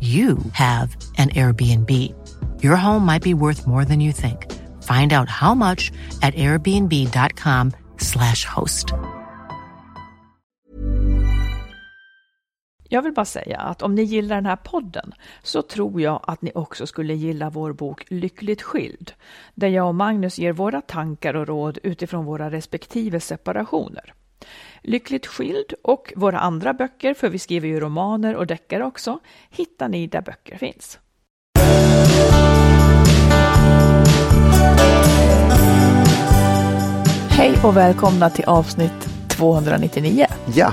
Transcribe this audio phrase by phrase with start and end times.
[0.00, 1.90] you have an Airbnb.
[2.62, 4.50] Your home might be worth more than you think.
[4.82, 5.92] Find out how much
[6.22, 8.94] at airbnb.com slash host.
[12.92, 16.42] Jag vill bara säga att om ni gillar den här podden så tror jag att
[16.42, 19.12] ni också skulle gilla vår bok Lyckligt skild,
[19.54, 24.14] där jag och Magnus ger våra tankar och råd utifrån våra respektive separationer.
[24.82, 29.18] Lyckligt skild och våra andra böcker, för vi skriver ju romaner och deckare också,
[29.50, 30.98] hittar ni där böcker finns.
[37.30, 40.26] Hej och välkomna till avsnitt 299.
[40.54, 40.72] Ja,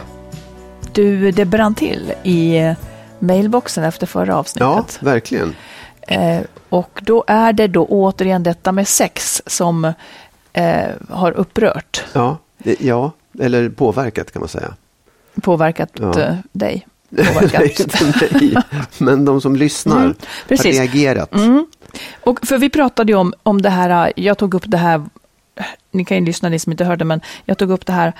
[0.94, 2.74] Du, det brann till i
[3.20, 5.04] mailboxen efter förra ja avsnittet.
[5.04, 5.56] verkligen.
[6.02, 9.94] Eh, och då är det då återigen detta med sex som
[10.54, 14.74] eh, har upprört, Ja, det, ja, eller påverkat kan man säga.
[15.42, 16.20] påverkat Ja.
[16.20, 16.88] eh, dig.
[17.10, 17.80] Påverkat.
[18.02, 18.58] Inte mig,
[18.98, 20.16] men de som lyssnar Mm,
[20.50, 21.34] har reagerat.
[21.34, 21.68] Mm.
[22.22, 25.06] Och för vi pratade ju om, om det här, jag tog upp det här,
[25.92, 28.14] ni kan ju lyssna ni som inte hörde, men jag tog upp det här,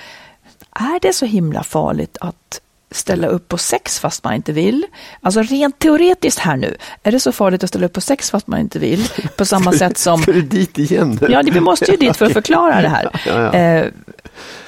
[0.72, 2.60] är det så himla farligt att
[2.90, 4.86] ställa upp på sex fast man inte vill?
[5.20, 8.46] Alltså rent teoretiskt här nu, är det så farligt att ställa upp på sex fast
[8.46, 9.08] man inte vill?
[9.36, 11.18] På samma sätt som Ska du dit igen?
[11.20, 11.28] nu?
[11.30, 13.10] Ja, vi måste ju dit för att förklara det här.
[13.26, 13.52] Ja, ja.
[13.54, 13.86] Eh,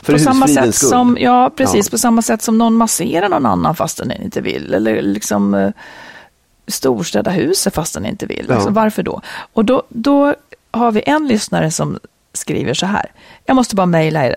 [0.03, 0.89] För på samma sätt skull.
[0.89, 4.75] som, ja precis, på samma sätt som någon masserar någon annan fast den inte vill.
[4.75, 5.71] Eller liksom eh,
[6.67, 8.53] storstäda huset fast den inte vill.
[8.53, 9.21] Alltså, varför då?
[9.53, 10.35] Och då, då
[10.71, 11.99] har vi en lyssnare som
[12.33, 13.13] skriver så här.
[13.47, 14.37] Jag måste bara mejla er.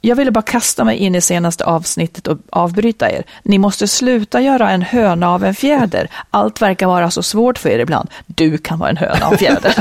[0.00, 3.24] Jag ville bara kasta mig in i senaste avsnittet och avbryta er.
[3.42, 6.10] Ni måste sluta göra en höna av en fjäder.
[6.30, 8.10] Allt verkar vara så svårt för er ibland.
[8.26, 9.74] Du kan vara en höna av en fjäder.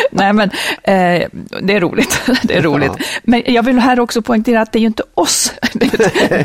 [0.10, 0.50] Nej, men
[0.82, 1.28] eh,
[1.62, 2.20] det är roligt.
[2.42, 2.92] det är roligt.
[2.98, 3.04] Ja.
[3.22, 5.52] Men jag vill här också poängtera att det är ju inte oss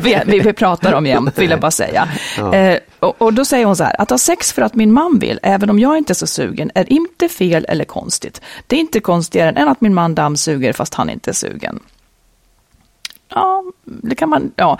[0.02, 2.08] vi, vi, vi pratar om jämt, vill jag bara säga.
[2.38, 2.54] Ja.
[2.54, 5.18] Eh, och, och då säger hon så här, att ha sex för att min man
[5.18, 8.40] vill, även om jag inte är så sugen, är inte fel eller konstigt.
[8.66, 11.80] Det är inte konstigare än att min man dammsuger fast han inte är sugen.
[13.28, 14.78] Ja, det kan man, ja.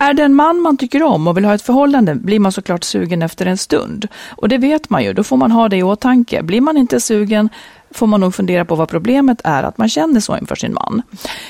[0.00, 2.84] Är det en man man tycker om och vill ha ett förhållande blir man såklart
[2.84, 4.08] sugen efter en stund.
[4.30, 6.42] Och det vet man ju, då får man ha det i åtanke.
[6.42, 7.48] Blir man inte sugen
[7.96, 11.02] får man nog fundera på vad problemet är att man känner så inför sin man.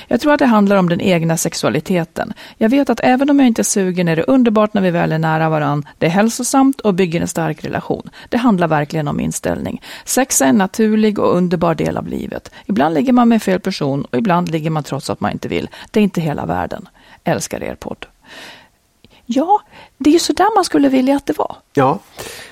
[0.08, 2.32] Jag tror att det handlar om den egna sexualiteten.
[2.58, 5.12] Jag vet att även om jag inte är sugen är det underbart när vi väl
[5.12, 5.86] är nära varann.
[5.98, 8.10] Det är hälsosamt och bygger en stark relation.
[8.28, 9.82] Det handlar verkligen om inställning.
[10.04, 12.50] Sex är en naturlig och underbar del av livet.
[12.66, 15.68] Ibland ligger man med fel person och ibland ligger man trots att man inte vill.
[15.90, 16.88] Det är inte hela världen.
[17.24, 18.06] Älskar er podd.
[19.26, 19.60] Ja,
[19.98, 21.56] det är ju sådär man skulle vilja att det var.
[21.74, 21.98] Ja,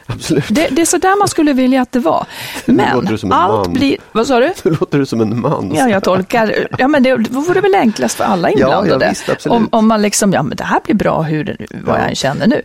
[0.06, 0.44] absolut.
[0.48, 2.26] Det, det är sådär man skulle vilja att det var.
[2.66, 3.72] Men du som en allt man.
[3.72, 3.96] blir...
[4.12, 4.52] Vad sa du?
[4.64, 5.72] Nu låter du som en man.
[5.74, 6.68] Ja, jag tolkar.
[6.78, 9.04] Ja, men det vore väl enklast för alla inblandade.
[9.04, 9.56] ja, visst, absolut.
[9.56, 12.00] om, om man liksom, ja men det här blir bra hur det, vad Ja.
[12.00, 12.62] jag än känner nu.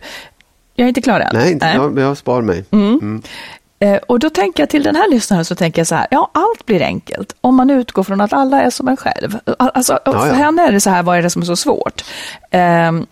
[0.74, 1.30] Jag är inte klar än.
[1.34, 2.64] Nej, inte, Jag, jag spar mig.
[2.70, 3.22] Mm.
[3.80, 6.30] Eh, Och då tänker jag till den här lyssnaren så tänker jag så här, ja
[6.34, 9.38] allt blir enkelt om man utgår från att alla är som en själv.
[9.58, 10.32] Alltså, Ja, för ja.
[10.34, 12.04] henne är det så här, vad är det som är så svårt?
[12.50, 13.06] Ehm,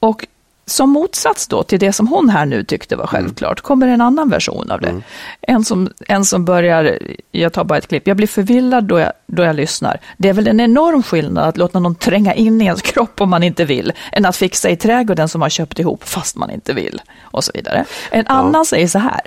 [0.00, 0.26] och
[0.70, 4.28] som motsats då till det som hon här nu tyckte var självklart kommer en annan
[4.28, 5.02] version av det.
[5.40, 6.98] En, som, en som börjar,
[7.30, 10.00] jag tar bara ett klipp, jag blir förvillad då jag, då jag lyssnar.
[10.16, 13.30] Det är väl en enorm skillnad att låta någon tränga in i ens kropp om
[13.30, 16.72] man inte vill, än att fixa i trädgården som man köpt ihop fast man inte
[16.72, 17.00] vill.
[17.22, 17.84] Och så vidare.
[18.10, 19.20] En annan säger så här,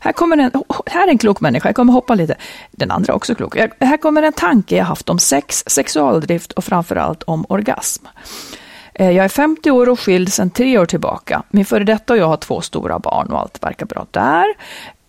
[0.00, 0.50] här, kommer en,
[0.86, 2.34] här är en klok människa, jag kommer hoppa lite.
[2.70, 3.56] Den andra är också klok.
[3.80, 8.04] Här kommer en tanke jag haft om sex, sexualdrift och framförallt om orgasm.
[8.98, 11.42] Eh, Jag är 50 år och skild sedan tre år tillbaka.
[11.50, 14.46] Min före detta och jag har två stora barn och allt verkar bra där.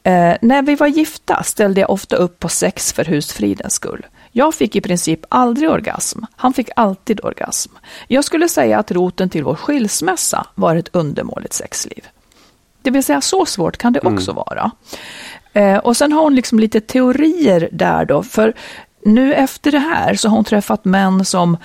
[0.03, 4.05] Eh, när vi var gifta ställde jag ofta upp på sex för husfridens skull.
[4.31, 6.19] Jag fick i princip aldrig orgasm.
[6.35, 7.71] Han fick alltid orgasm.
[8.07, 12.05] Jag skulle säga att roten till vår skilsmässa var ett undermåligt sexliv.
[12.81, 14.71] Det vill säga, så svårt kan det också vara.
[15.53, 18.53] Eh, och sen har hon liksom lite teorier där då, för
[19.05, 21.57] nu efter det här så har hon träffat män som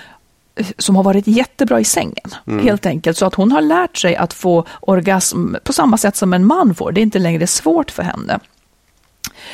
[0.78, 2.64] som har varit jättebra i sängen, Mm.
[2.66, 3.16] helt enkelt.
[3.18, 6.74] Så att hon har lärt sig att få orgasm på samma sätt som en man
[6.74, 6.92] får.
[6.92, 8.40] Det är inte längre svårt för henne.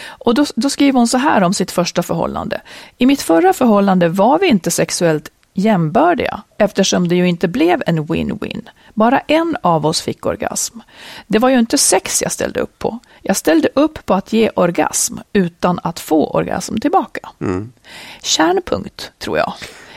[0.06, 2.61] Och då, då skriver hon så här om sitt första förhållande.
[2.99, 8.06] I mitt förra förhållande var vi inte sexuellt jämbördiga eftersom det ju inte blev en
[8.06, 8.69] win-win.
[8.94, 10.79] Bara en av oss fick orgasm.
[11.26, 12.99] Det var ju inte sex jag ställde upp på.
[13.23, 17.29] Jag ställde upp på att ge orgasm utan att få orgasm tillbaka.
[18.23, 19.52] Kärnpunkt, tror jag.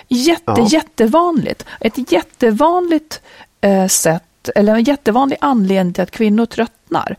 [0.07, 0.67] Jätte, Ja.
[0.69, 1.65] jättevanligt.
[1.79, 3.21] Ett jättevanligt
[3.61, 7.15] eh, sätt, eller en jättevanlig anledning till att kvinnor tröttnar.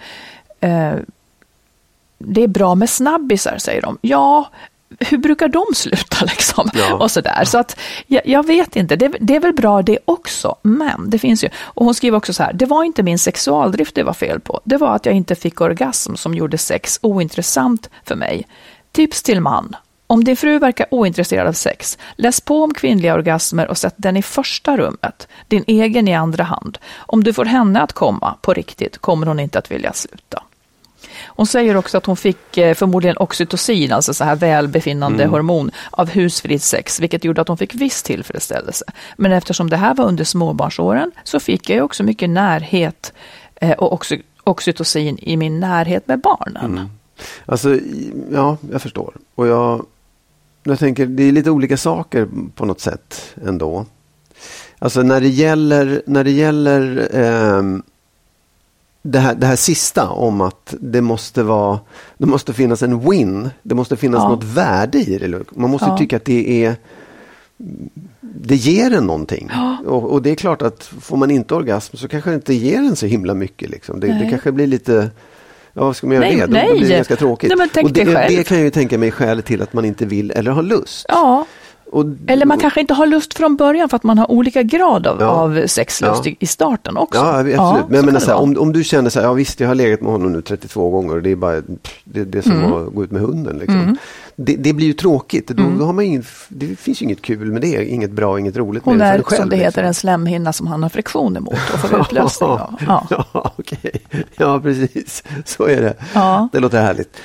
[0.61, 0.95] Eh,
[2.19, 3.99] det är bra med snabbisar, säger de.
[4.01, 4.51] Ja,
[5.01, 6.71] hur brukar de sluta liksom?
[6.75, 6.95] Ja.
[6.95, 7.45] Och sådär.
[7.45, 7.77] Så att,
[8.07, 11.49] jag, jag vet inte, det, det är väl bra det också, men det finns ju.
[11.59, 14.61] Och hon skriver också så här, det var inte min sexualdrift det var fel på.
[14.65, 18.47] Det var att jag inte fick orgasm som gjorde sex ointressant för mig.
[18.93, 19.77] Tips till man.
[20.07, 24.17] Om din fru verkar ointresserad av sex, läs på om kvinnliga orgasmer och sätt den
[24.17, 26.79] i första rummet, din egen i andra hand.
[26.97, 30.43] Om du får henne att komma på riktigt kommer hon inte att vilja sluta.
[31.27, 36.09] Hon säger också att hon fick eh, förmodligen oxytocin, alltså så här välbefinnande hormon, av
[36.11, 38.85] husfrid sex, vilket gjorde att hon fick viss tillfredsställelse.
[39.17, 43.13] Men eftersom det här var under småbarnsåren så fick jag ju också mycket närhet
[43.55, 46.89] eh, och oxy, oxytocin i min närhet med barnen.
[47.47, 49.15] Alltså, i- ja, jag förstår.
[49.35, 49.87] Och jag,
[50.65, 53.87] jag tänker, det är lite olika saker på något sätt ändå.
[54.79, 57.83] Alltså när det gäller, när det gäller ehm,
[59.03, 61.81] det, här, det här sista om att det måste vara,
[62.19, 63.51] det måste finnas en win.
[63.63, 64.29] Det måste finnas Ja.
[64.29, 65.43] något värde i det.
[65.51, 65.99] Man måste Ja.
[65.99, 66.77] tycka att det är
[68.21, 69.51] det ger en någonting.
[69.87, 72.79] Och, och det är klart att får man inte orgasm så kanske det inte ger
[72.79, 73.71] en så himla mycket.
[73.71, 74.01] Liksom.
[74.01, 75.11] Det, det kanske blir lite
[75.75, 76.47] Ja, vad ska man göra Nej, det?
[76.47, 76.69] Då, nej.
[76.69, 77.49] då blir det ganska tråkigt.
[77.49, 78.37] Nej, men tänk och det, dig själv.
[78.37, 81.07] det kan jag ju tänka mig skälet till att man inte vill eller har lust.
[81.09, 81.47] Ja,
[81.95, 85.07] Och, eller man kanske inte har lust från början för att man har olika grad
[85.07, 85.27] av, Ja.
[85.27, 86.33] av sexlust Ja.
[86.41, 87.21] i, starten också.
[87.21, 87.55] Ja, absolut.
[87.57, 89.75] Ja, men menar det här, om, om du känner så här, ja visst jag har
[89.75, 91.61] legat med honom nu 32 gånger och det är bara
[92.05, 92.73] det, det är som Mm.
[92.73, 93.59] att gå ut med hunden.
[93.59, 93.97] Liksom.
[94.37, 95.49] Det, det blir ju tråkigt.
[95.49, 98.57] Då, då har man ingen, det finns ju inget kul med det, inget bra, inget
[98.57, 99.41] roligt Hon med det är, dig själv.
[99.41, 99.85] som det heter, liksom.
[99.87, 102.75] en slemhinna som han har friktion emot och får utlösning av.
[102.87, 103.07] Ja.
[103.11, 103.53] ja.
[104.37, 105.23] Ja, precis.
[105.45, 105.95] Så är det.
[106.15, 106.49] Ja.
[106.53, 107.17] Det låter härligt.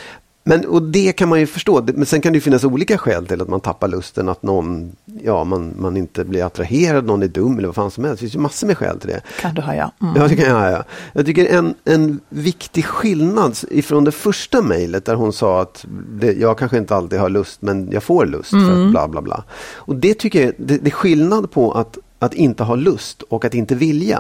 [0.50, 1.84] Men, och det kan man ju förstå.
[1.94, 4.30] Men sen kan det finnas olika skäl till att man tappar lusten.
[4.30, 4.92] Att någon,
[5.24, 8.18] ja, man, man inte blir attraherad, någon är dum eller vad fan som helst.
[8.20, 9.22] Det finns ju massor med skäl till det.
[9.42, 9.92] Kan du ha, ja.
[10.02, 10.14] Mm.
[10.22, 10.72] Ja, det kan jag.
[10.72, 10.84] Ja.
[11.14, 15.86] Jag tycker en, en viktig skillnad ifrån det första mejlet där hon sa att
[16.20, 18.86] det, jag kanske inte alltid har lust men jag får lust för Mm.
[18.86, 19.44] att bla bla bla.
[19.76, 23.46] Och det tycker jag, det, det är skillnad på att, att inte ha lust och
[23.46, 24.20] att inte vilja.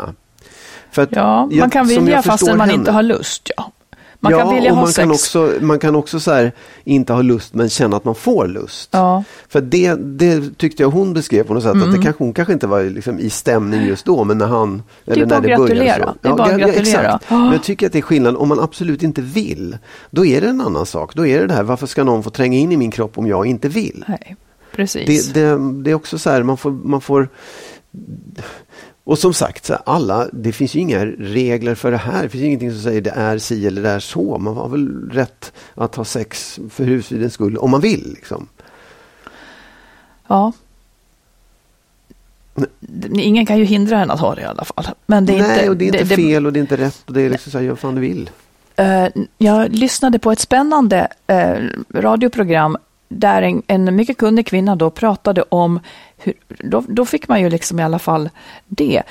[0.91, 3.51] För Ja, man kan vilja fastän man henne- inte har lust.
[3.57, 3.71] Ja.
[4.21, 5.03] Man ja, kan vilja och ha man sex.
[5.03, 6.51] kan också, man kan också så här,
[6.83, 8.89] inte ha lust men känna att man får lust.
[8.91, 9.23] Ja.
[9.49, 11.89] För det, det tyckte jag hon beskrev på något sätt, Mm.
[11.89, 14.83] att det kanske, hon kanske inte var liksom i stämning just då, men när han...
[15.05, 16.13] är bara när att började så.
[16.21, 16.81] Det är bara att ja, gratulera.
[17.15, 17.29] exakt.
[17.29, 19.77] Men jag tycker att det är skillnad, om man absolut inte vill,
[20.09, 21.15] då är det en annan sak.
[21.15, 23.27] Då är det det här, varför ska någon få tränga in i min kropp om
[23.27, 24.05] jag inte vill?
[24.07, 24.35] Nej,
[24.71, 25.27] precis.
[25.27, 27.29] Det, det, det är också så här, man får, man får
[29.09, 32.23] och som sagt, alla, det finns ju inga regler för det här.
[32.23, 34.37] Det finns ingenting som säger det är si eller det är så.
[34.37, 38.13] Man har väl rätt att ha sex för husfridens skull om man vill.
[38.15, 38.47] Liksom.
[40.27, 40.51] Ja.
[42.79, 44.87] D- Ingen kan ju hindra henne att ha det i alla fall.
[45.05, 46.77] Men det är Nej, inte, och det är inte det- fel och det är inte
[46.77, 47.03] rätt.
[47.07, 48.29] Och det är liksom så här, gör vad fan du vill.
[48.75, 51.55] Eh, jag lyssnade på ett spännande eh,
[51.93, 52.77] radioprogram
[53.09, 55.79] där en, en mycket kunnig kvinna då pratade om,
[56.17, 58.29] hur, då, då fick man ju liksom i alla fall
[58.67, 59.03] det,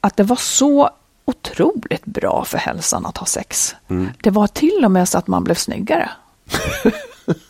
[0.00, 0.90] att det var så
[1.24, 3.74] otroligt bra för hälsan att ha sex.
[3.88, 4.08] Mm.
[4.22, 6.10] Det var till och med så att man blev snyggare.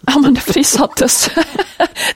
[0.00, 1.30] ja, men det frisattes,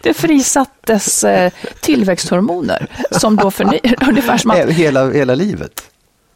[0.03, 5.83] det frisattes eh, tillväxthormoner som då förnyar, ungefär som att, Hela, hela livet.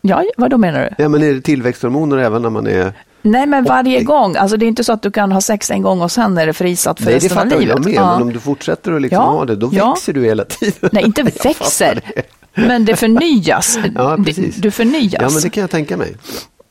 [0.00, 1.02] ja, vad då menar du?
[1.02, 2.92] Ja, men är det tillväxthormoner även när man är...
[3.26, 4.04] Nej, men varje 80.
[4.04, 4.36] gång.
[4.36, 6.46] Alltså det är inte så att du kan ha sex en gång och sen är
[6.46, 7.68] det frisatt för Nej, det resten av livet.
[7.68, 7.94] jag med.
[7.94, 8.12] Ja.
[8.12, 9.90] Men om du fortsätter att liksom Ja, ha det, då ja.
[9.90, 10.90] växer du hela tiden.
[10.92, 12.22] Nej, inte växer, det.
[12.66, 13.78] men det förnyas.
[13.94, 14.56] Ja, Det- precis.
[14.56, 15.12] Du förnyas.
[15.22, 16.16] Ja, men det kan jag tänka mig.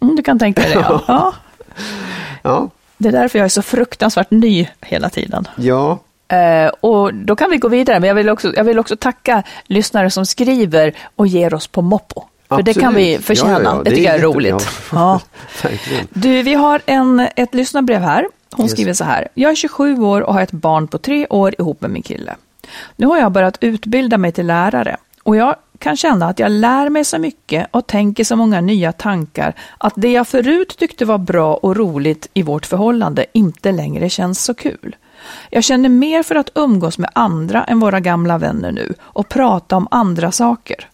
[0.02, 1.34] mm, du kan tänka dig det, ja.
[2.42, 2.70] ja.
[2.98, 5.48] Det är därför jag är så fruktansvärt ny hela tiden.
[5.56, 6.00] ja.
[6.28, 9.44] Eh, och då kan vi gå vidare, men jag vill, också, jag vill också tacka
[9.66, 12.24] lyssnare som skriver och ger oss på Moppo.
[12.50, 13.52] För det kan vi förtjäna.
[13.52, 13.78] Ja, ja, ja.
[13.78, 14.68] Det, Det är tycker jag är roligt.
[14.92, 15.22] ja.
[16.10, 18.28] Du, vi har en, ett lyssnarbrev här.
[18.52, 18.72] Hon Yes.
[18.72, 19.28] skriver så här.
[19.34, 22.36] Jag är 27 år och har ett barn på tre år ihop med min kille.
[22.96, 26.90] Nu har jag börjat utbilda mig till lärare och jag kan känna att jag lär
[26.90, 31.18] mig så mycket och tänker så många nya tankar att det jag förut tyckte var
[31.18, 34.96] bra och roligt i vårt förhållande inte längre känns så kul.
[35.50, 39.76] Jag känner mer för att umgås med andra än våra gamla vänner nu och prata
[39.78, 40.88] om andra saker.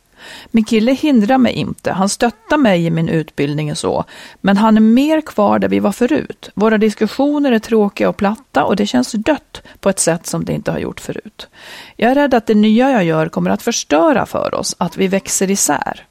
[0.52, 4.06] Min kille hindrar mig inte, han stöttar mig i min utbildning och så,
[4.42, 6.50] men han är mer kvar där vi var förut.
[6.54, 10.54] Våra diskussioner är tråkiga och platta och det känns dött på ett sätt som det
[10.54, 11.48] inte har gjort förut.
[11.96, 15.08] Jag är rädd att det nya jag gör kommer att förstöra för oss, att vi
[15.08, 16.06] växer isär.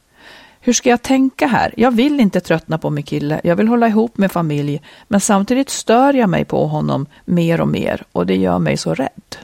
[0.62, 1.75] Hur ska jag tänka här?
[1.76, 5.71] Jag vill inte tröttna på min kille, jag vill hålla ihop med familj, men samtidigt
[5.71, 9.37] stör jag mig på honom mer och mer och det gör mig så rädd.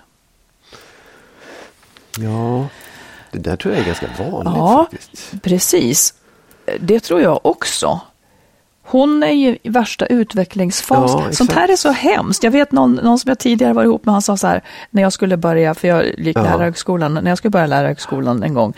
[2.19, 2.69] Ja,
[3.33, 5.43] det där tror jag är ganska vanligt Ja, faktiskt.
[5.43, 6.15] precis.
[6.81, 8.01] Det tror jag också.
[8.89, 11.11] Hon är ju i värsta utvecklingsfas.
[11.13, 11.33] Ja.
[11.33, 12.43] Sånt här är så hemskt.
[12.43, 15.03] Jag vet någon, någon som jag tidigare var ihop med, han sa så här, när
[15.03, 16.43] jag skulle börja, för jag gick Ja.
[16.43, 18.73] lärarhögskolan, när jag skulle börja lärarhögskolan en gång,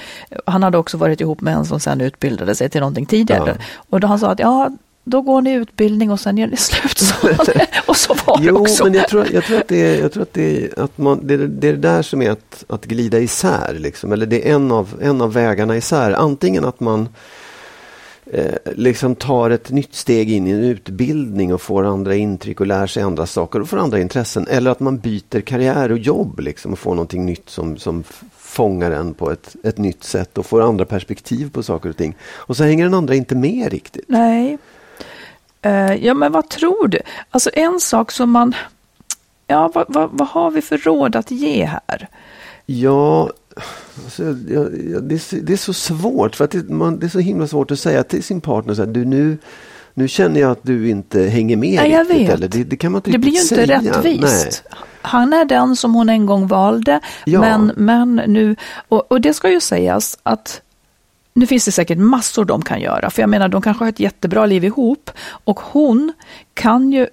[0.47, 3.57] han hade också varit ihop med en som sen utbildade sig till någonting tidigare.
[3.59, 3.65] Ja.
[3.91, 4.71] Och då han sa att, ja,
[5.09, 7.15] då går ni utbildning och sen gör ni slut.
[7.87, 8.85] och så var det Jo, också.
[8.85, 11.27] men jag tror, jag tror att, det är, jag tror att, det, är, att man,
[11.27, 13.77] det, är, det är det där som är att, att glida isär.
[13.79, 14.13] Liksom.
[14.13, 16.13] Eller det är en av, en av vägarna isär.
[16.13, 17.09] Antingen att man
[18.27, 22.67] eh, liksom tar ett nytt steg in i en utbildning och får andra intryck och
[22.67, 24.47] lär sig andra saker och får andra intressen.
[24.51, 28.05] Eller att man byter karriär och jobb liksom, och får någonting nytt som, som
[28.37, 32.17] fångar en på ett, ett nytt sätt och får andra perspektiv på saker och ting.
[32.23, 34.05] Och så hänger den andra inte med riktigt.
[34.09, 34.59] Nej.
[35.63, 36.99] Eh, ja, men vad tror du?
[37.31, 38.55] Alltså en sak som man...
[39.47, 42.09] Ja, vad, vad, vad har vi för råd att ge här?
[42.67, 43.31] Ja,
[44.05, 46.37] alltså, jag, jag, det, är, så- det är så svårt.
[46.37, 48.85] För att det, man, det är så himla svårt att säga till sin partner så
[48.85, 49.39] här, du nu,
[49.95, 52.29] nu känner jag att du inte hänger med Nej, jag riktigt.
[52.29, 52.35] vet.
[52.35, 53.79] Eller, det, det kan man inte Det blir ju inte säga.
[53.81, 54.63] rättvist.
[55.03, 57.41] Han är den som hon en gång valde, Ja.
[57.41, 58.57] men, men nu...
[58.89, 60.61] Och, och det ska ju sägas att
[61.35, 64.01] nu finns det säkert massor de kan göra, för jag menar de kanske har ett
[64.01, 65.11] jättebra liv ihop
[65.45, 66.13] och hon
[66.55, 67.07] kan ju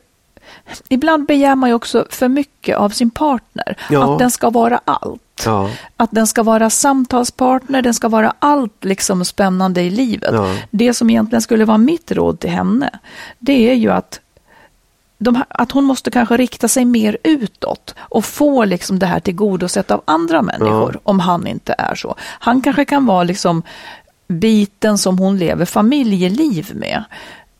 [0.89, 4.13] Ibland begär man ju också för mycket av sin partner, Ja.
[4.13, 5.21] att den ska vara allt.
[5.45, 10.29] Ja, Att den ska vara samtalspartner, den ska vara allt liksom spännande i livet.
[10.33, 10.55] Ja.
[10.71, 12.89] Det som egentligen skulle vara mitt råd till henne,
[13.39, 14.19] det är ju att,
[15.17, 19.91] de, att hon måste kanske rikta sig mer utåt och få liksom det här tillgodosett
[19.91, 22.15] av andra människor, om han inte är så.
[22.19, 23.63] Han kanske kan vara liksom
[24.27, 27.03] biten som hon lever familjeliv med.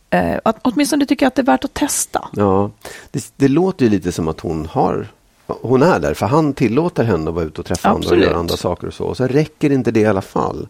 [0.09, 2.29] Eh, att, åtminstone tycker jag att det är värt att testa.
[2.35, 2.71] ja.
[3.11, 5.07] Det, det låter ju lite som att hon har
[5.47, 8.25] hon är där för han tillåter henne att vara ute och träffa andra och Absolut.
[8.25, 9.03] göra andra saker och så.
[9.05, 10.67] Och så räcker inte det i alla fall.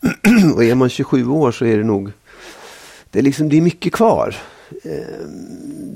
[0.54, 2.12] och är man 27 år så är det nog
[3.10, 4.36] det är, liksom, det är mycket kvar.
[4.84, 5.26] Eh,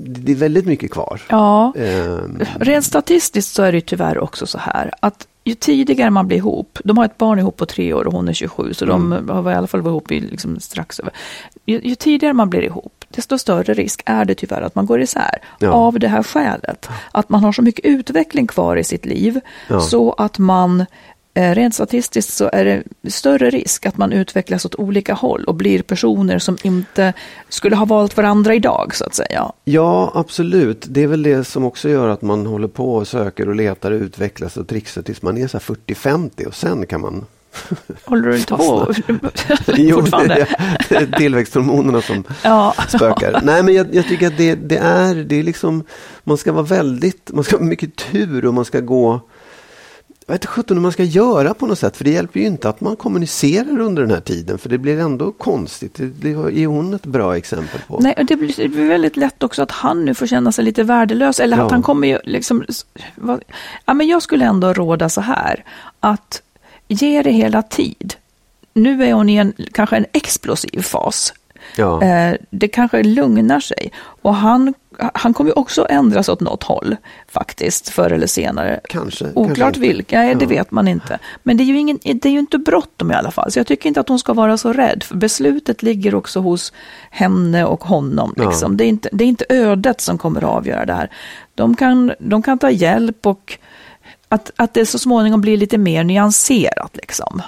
[0.05, 1.21] Det är väldigt mycket kvar.
[1.29, 1.73] Ja.
[1.75, 2.17] Eh,
[2.59, 6.79] Rent statistiskt så är det tyvärr också så här att ju tidigare man blir ihop,
[6.83, 9.51] de har ett barn ihop på tre år och hon är 27, så de har
[9.51, 11.13] i alla fall varit ihop i liksom strax över.
[11.65, 15.01] Ju, ju tidigare man blir ihop, desto större risk är det tyvärr att man går
[15.01, 15.41] isär.
[15.59, 15.71] Ja.
[15.71, 16.89] Av det här skälet.
[17.11, 19.81] Att man har så mycket utveckling kvar i sitt liv, Ja.
[19.81, 20.85] så att man
[21.33, 25.81] Rent statistiskt så är det större risk att man utvecklas åt olika håll och blir
[25.81, 27.13] personer som inte
[27.49, 29.51] skulle ha valt varandra idag, så att säga.
[29.63, 30.85] Ja, absolut.
[30.89, 33.91] Det är väl det som också gör att man håller på och söker och letar
[33.91, 37.25] och utvecklas och trixar tills man är så här 40-50 och sen kan man
[38.05, 38.93] Håller du inte på
[39.77, 40.47] Jo, fortfarande?
[40.89, 42.73] är tillväxthormonerna som Ja.
[42.87, 43.39] spökar.
[43.43, 45.83] Nej, men jag, jag tycker att det, det är, det är liksom,
[46.23, 49.19] man ska vara väldigt, man ska ha mycket tur och man ska gå,
[50.29, 51.97] jag vet inte sjutton hur man ska göra på något sätt.
[51.97, 54.57] För det hjälper ju inte att man kommunicerar under den här tiden.
[54.57, 55.93] För det blir ändå konstigt.
[55.95, 56.29] Det, det
[56.63, 57.99] är hon ett bra exempel på.
[57.99, 60.63] Nej, och det blir, det blir väldigt lätt också att han nu får känna sig
[60.65, 61.39] lite värdelös.
[61.39, 61.69] Eller att Ja.
[61.71, 62.63] han kommer ju liksom...
[63.15, 63.43] vad-
[63.85, 65.63] Ja, men jag skulle ändå råda så här.
[65.99, 66.41] Att
[66.87, 68.13] ge det hela tid.
[68.73, 71.33] Nu är hon i en, kanske en explosiv fas.
[71.75, 72.03] Ja.
[72.03, 73.91] Eh, det kanske lugnar sig.
[74.21, 74.73] Och han,
[75.13, 76.95] han kommer ju också ändras åt något håll
[77.27, 78.79] faktiskt, förr eller senare.
[78.89, 79.25] Kanske.
[79.35, 80.49] Oklart vilka, nej, det Ja.
[80.49, 81.19] vet man inte.
[81.43, 83.51] Men det är ju, ingen, det är ju inte bråttom i alla fall.
[83.51, 85.03] Så jag tycker inte att hon ska vara så rädd.
[85.03, 86.73] För beslutet ligger också hos
[87.11, 88.33] henne och honom.
[88.37, 88.49] Ja.
[88.49, 88.77] Liksom.
[88.77, 91.09] Det, är inte, det är inte ödet som kommer att avgöra det här.
[91.55, 93.57] De kan, de kan ta hjälp och
[94.29, 96.95] att, att det så småningom blir lite mer nyanserat.
[96.95, 97.41] Liksom.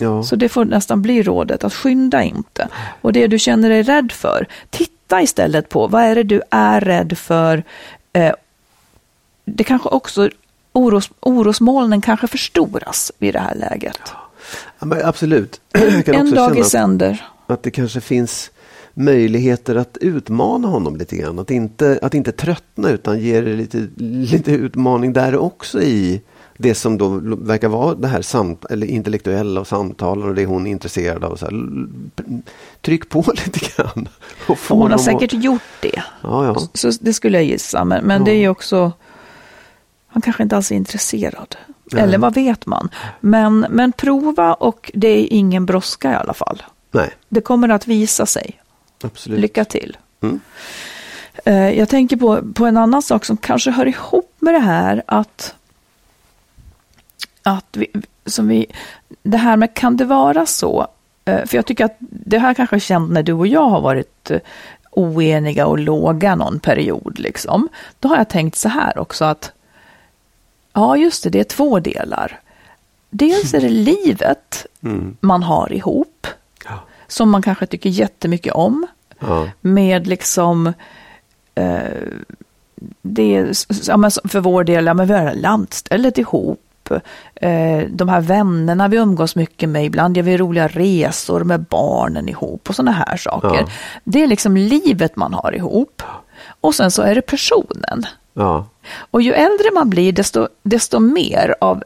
[0.00, 0.22] Ja.
[0.22, 2.68] Så det får nästan bli rådet, att skynda inte.
[3.00, 6.80] Och det du känner dig rädd för, titta istället på vad är det du är
[6.80, 7.64] rädd för.
[8.12, 8.34] Eh,
[9.44, 10.30] det kanske också,
[10.72, 14.00] oros, orosmolnen kanske förstoras vid det här läget.
[14.78, 15.60] Ja, absolut.
[16.06, 17.26] En dag i att- sänder.
[17.46, 18.50] att det kanske finns
[18.94, 21.38] möjligheter att utmana honom lite grann.
[21.38, 26.20] Att inte, att inte tröttna utan ge det lite, lite utmaning där också i
[26.58, 30.66] det som då verkar vara det här samt, eller intellektuella och samtalen och det hon
[30.66, 31.36] är intresserad av.
[31.36, 31.86] Så här,
[32.80, 34.08] tryck på lite grann.
[34.46, 35.44] Och hon har säkert att...
[35.44, 36.02] gjort det.
[36.22, 36.56] Ja, ja.
[36.74, 37.84] Så det skulle jag gissa.
[37.84, 38.24] Men, men ja.
[38.24, 38.92] det är ju också,
[40.06, 41.56] han kanske inte alls är intresserad.
[41.92, 42.02] Nej.
[42.02, 42.88] Eller vad vet man?
[43.20, 46.62] Men, men prova och det är ingen brådska i alla fall.
[46.90, 47.10] Nej.
[47.28, 48.60] Det kommer att visa sig.
[49.04, 49.40] Absolut.
[49.40, 49.96] Lycka till.
[50.20, 50.40] Mm.
[51.44, 55.02] Eh, jag tänker på, på en annan sak som kanske hör ihop med det här
[55.06, 55.54] att,
[57.46, 57.86] att vi,
[58.26, 58.66] som vi,
[59.22, 60.86] det här med kan det vara så?
[61.24, 63.80] Eh, för jag tycker att det här kanske är känt när du och jag har
[63.80, 64.38] varit eh,
[64.90, 67.18] oeniga och låga någon period.
[67.18, 67.68] Liksom.
[68.00, 69.52] Då har jag tänkt så här också att
[70.72, 72.40] ja, just det, det är två delar.
[73.10, 75.16] Dels är det livet mm.
[75.20, 76.26] man har ihop,
[76.64, 76.80] ja.
[77.06, 78.86] som man kanske tycker jättemycket om.
[79.18, 79.48] Ja.
[79.60, 80.72] Med liksom
[81.56, 82.02] Eh,
[83.02, 83.52] det är,
[83.88, 86.65] ja, för vår del, ja, men vi har landstället ihop.
[87.34, 92.28] Eh, de här vännerna vi umgås mycket med, ibland gör vi roliga resor med barnen
[92.28, 93.58] ihop och sådana här saker.
[93.60, 93.68] Ja.
[94.04, 96.02] Det är liksom livet man har ihop.
[96.60, 98.06] Och sen så är det personen.
[98.34, 98.66] Ja.
[99.10, 101.82] Och ju äldre man blir, desto, desto mer av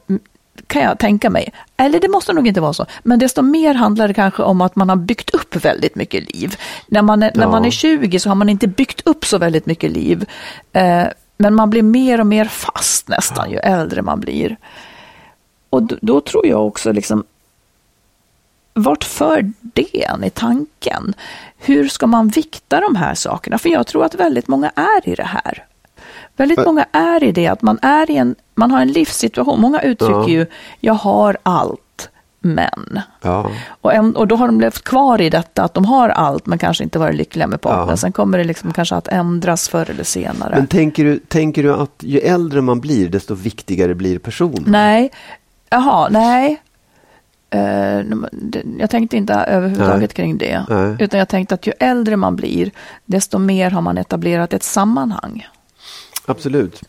[0.67, 1.53] kan jag tänka mig.
[1.77, 2.87] Eller det måste nog inte vara så.
[3.03, 6.57] Men desto mer handlar det kanske om att man har byggt upp väldigt mycket liv.
[6.89, 7.41] När man är, ja.
[7.41, 10.27] när man är 20 så har man inte byggt upp så väldigt mycket liv.
[10.73, 11.05] Eh,
[11.37, 14.57] men man blir mer och mer fast nästan ju äldre man blir.
[15.71, 17.25] Och då, då tror jag också liksom,
[18.75, 21.15] vart för det en i tanken?
[21.59, 23.59] Hur ska man vikta de här sakerna?
[23.59, 25.67] För jag tror att väldigt många är i det här.
[26.37, 29.61] Väldigt många är i det att man är i en, man har en livssituation.
[29.61, 30.29] Många uttrycker ja.
[30.29, 30.47] ju,
[30.81, 32.09] jag har allt,
[32.41, 33.01] men.
[33.23, 33.51] Ja.
[33.69, 36.59] Och, en, och då har de levt kvar i detta att de har allt men
[36.59, 37.89] kanske inte varit lyckliga med partnern.
[37.89, 37.97] Ja.
[37.97, 40.55] Sen kommer det liksom kanske att ändras förr eller senare.
[40.57, 44.65] Men tänker du, tänker du att ju äldre man blir desto viktigare blir personen?
[44.67, 45.11] Nej,
[45.71, 46.63] jaha, nej.
[47.55, 48.25] Uh,
[48.79, 50.09] jag tänkte inte överhuvudtaget Nej.
[50.09, 50.65] kring det.
[50.69, 50.97] Nej.
[50.99, 52.71] Utan jag tänkte att ju äldre man blir,
[53.05, 55.49] desto mer har man etablerat ett sammanhang.
[56.27, 56.83] Absolut.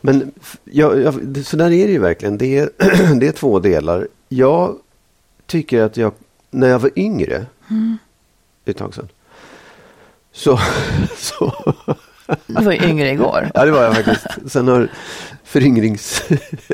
[0.00, 0.32] Men
[0.64, 1.12] ja, ja,
[1.44, 2.38] så där är det ju verkligen.
[2.38, 2.70] Det är,
[3.20, 4.08] det är två delar.
[4.28, 4.76] Jag
[5.46, 6.12] tycker att jag,
[6.50, 7.98] när jag var yngre, mm.
[8.64, 9.08] ett tag sedan,
[10.32, 10.60] så...
[11.16, 11.52] så
[12.46, 13.50] du var ju yngre igår.
[13.54, 14.26] Ja, det var jag faktiskt.
[14.46, 14.88] Sen har
[15.44, 16.22] föryngrings...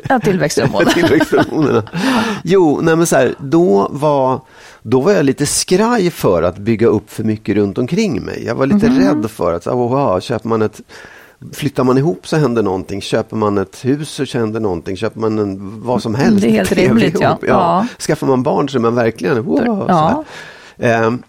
[0.08, 0.90] Ja, tillväxthormonerna.
[0.94, 1.82] tillväxthormonerna.
[2.44, 4.40] Jo, nej men så här, då var,
[4.82, 8.44] då var jag lite skraj för att bygga upp för mycket runt omkring mig.
[8.46, 8.98] Jag var lite mm.
[8.98, 10.80] rädd för att, oh, wow, köper man ett
[11.52, 13.00] Flyttar man ihop så händer någonting.
[13.00, 14.96] Köper man ett hus så händer någonting.
[14.96, 16.42] Köper man en, vad som helst.
[16.42, 17.16] Det är helt rimligt.
[17.20, 17.38] Ja.
[17.42, 17.46] Ja.
[17.48, 17.86] ja.
[17.98, 20.24] Skaffar man barn så är man verkligen wow, ja.
[20.78, 21.22] Ehm,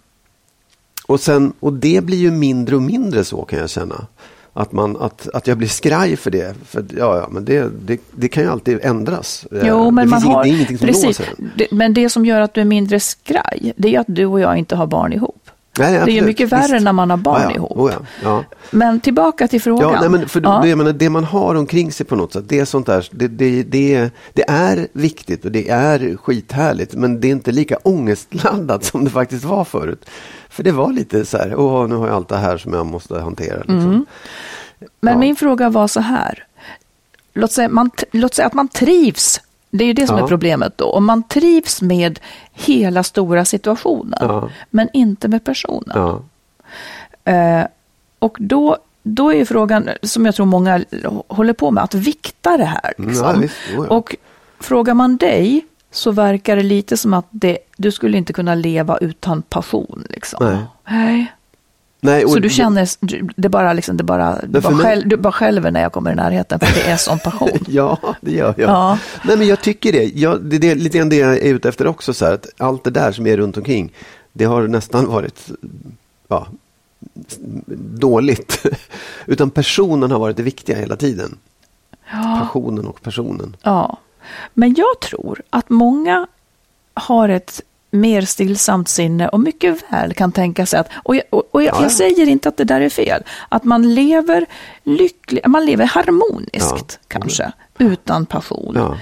[1.05, 4.07] och, sen, och det blir ju mindre och mindre så kan jag känna.
[4.53, 6.55] Att, man, att, att jag blir skraj för det.
[6.65, 9.45] För, ja, ja, men det, det, det kan ju alltid ändras.
[9.51, 11.21] Jo, ehm, men det, man har, det är ingenting som precis,
[11.55, 14.39] det, Men det som gör att du är mindre skraj, det är att du och
[14.39, 15.40] jag inte har barn ihop.
[15.79, 16.83] Nej, det är ju mycket värre Visst.
[16.83, 17.55] när man har barn ja, ja.
[17.55, 17.77] ihop.
[17.77, 18.43] Oh, ja.
[18.71, 19.93] Men tillbaka till frågan.
[19.93, 20.61] Ja, nej, men för ja.
[20.63, 23.27] det, menar, det man har omkring sig på något sätt, det är sånt där, det,
[23.27, 28.83] det, det, det är viktigt och det är skithärligt, men det är inte lika ångestladdat
[28.83, 30.09] som det faktiskt var förut.
[30.49, 32.85] För det var lite så här, åh, nu har jag allt det här som jag
[32.85, 33.57] måste hantera.
[33.57, 33.79] Liksom.
[33.79, 34.05] Mm.
[35.01, 36.45] Men min fråga var så här,
[37.33, 40.23] låt säga, man, låt säga att man trivs det är ju det som ja.
[40.23, 40.85] är problemet då.
[40.85, 42.19] Om man trivs med
[42.51, 44.49] hela stora situationen, ja.
[44.69, 45.91] men inte med personen.
[45.93, 46.21] Ja.
[47.31, 47.65] Eh,
[48.19, 50.83] och då, då är frågan, som jag tror många
[51.27, 52.93] håller på med, att vikta det här.
[52.97, 53.49] Mm, liksom.
[53.77, 54.15] Oh, och
[54.59, 58.97] frågar man dig så verkar det lite som att det, du skulle inte kunna leva
[58.97, 60.05] utan passion.
[60.09, 60.45] Liksom.
[60.45, 60.65] Nej.
[60.87, 61.33] Nej.
[62.03, 62.89] Nej, så du känner,
[63.41, 66.15] det bara, liksom, det bara, du, bara själv, du bara skälver när jag kommer i
[66.15, 67.59] närheten för det är sån passion.
[67.67, 68.69] ja, det gör jag.
[68.69, 68.97] Ja.
[69.23, 70.03] Nej, men jag tycker det.
[70.03, 72.13] Jag, det, är lite grann det jag är ute efter också.
[72.13, 73.93] Så här, att allt det där som är runt omkring,
[74.33, 75.51] det har nästan varit
[76.27, 76.47] ja,
[77.99, 78.65] dåligt.
[79.25, 81.37] Utan personen har varit det viktiga hela tiden.
[82.11, 82.39] Ja.
[82.41, 83.55] Passionen och personen.
[83.61, 83.97] Ja,
[84.53, 86.27] men jag tror att många
[86.93, 91.43] har ett mer stillsamt sinne och mycket väl kan tänka sig att, och jag, och,
[91.51, 91.81] och jag, ja.
[91.81, 94.45] jag säger inte att det där är fel, att man lever
[94.83, 97.07] lyckligt, man lever harmoniskt ja.
[97.07, 97.91] kanske, mm.
[97.91, 98.73] utan passion.
[98.75, 98.97] Ja.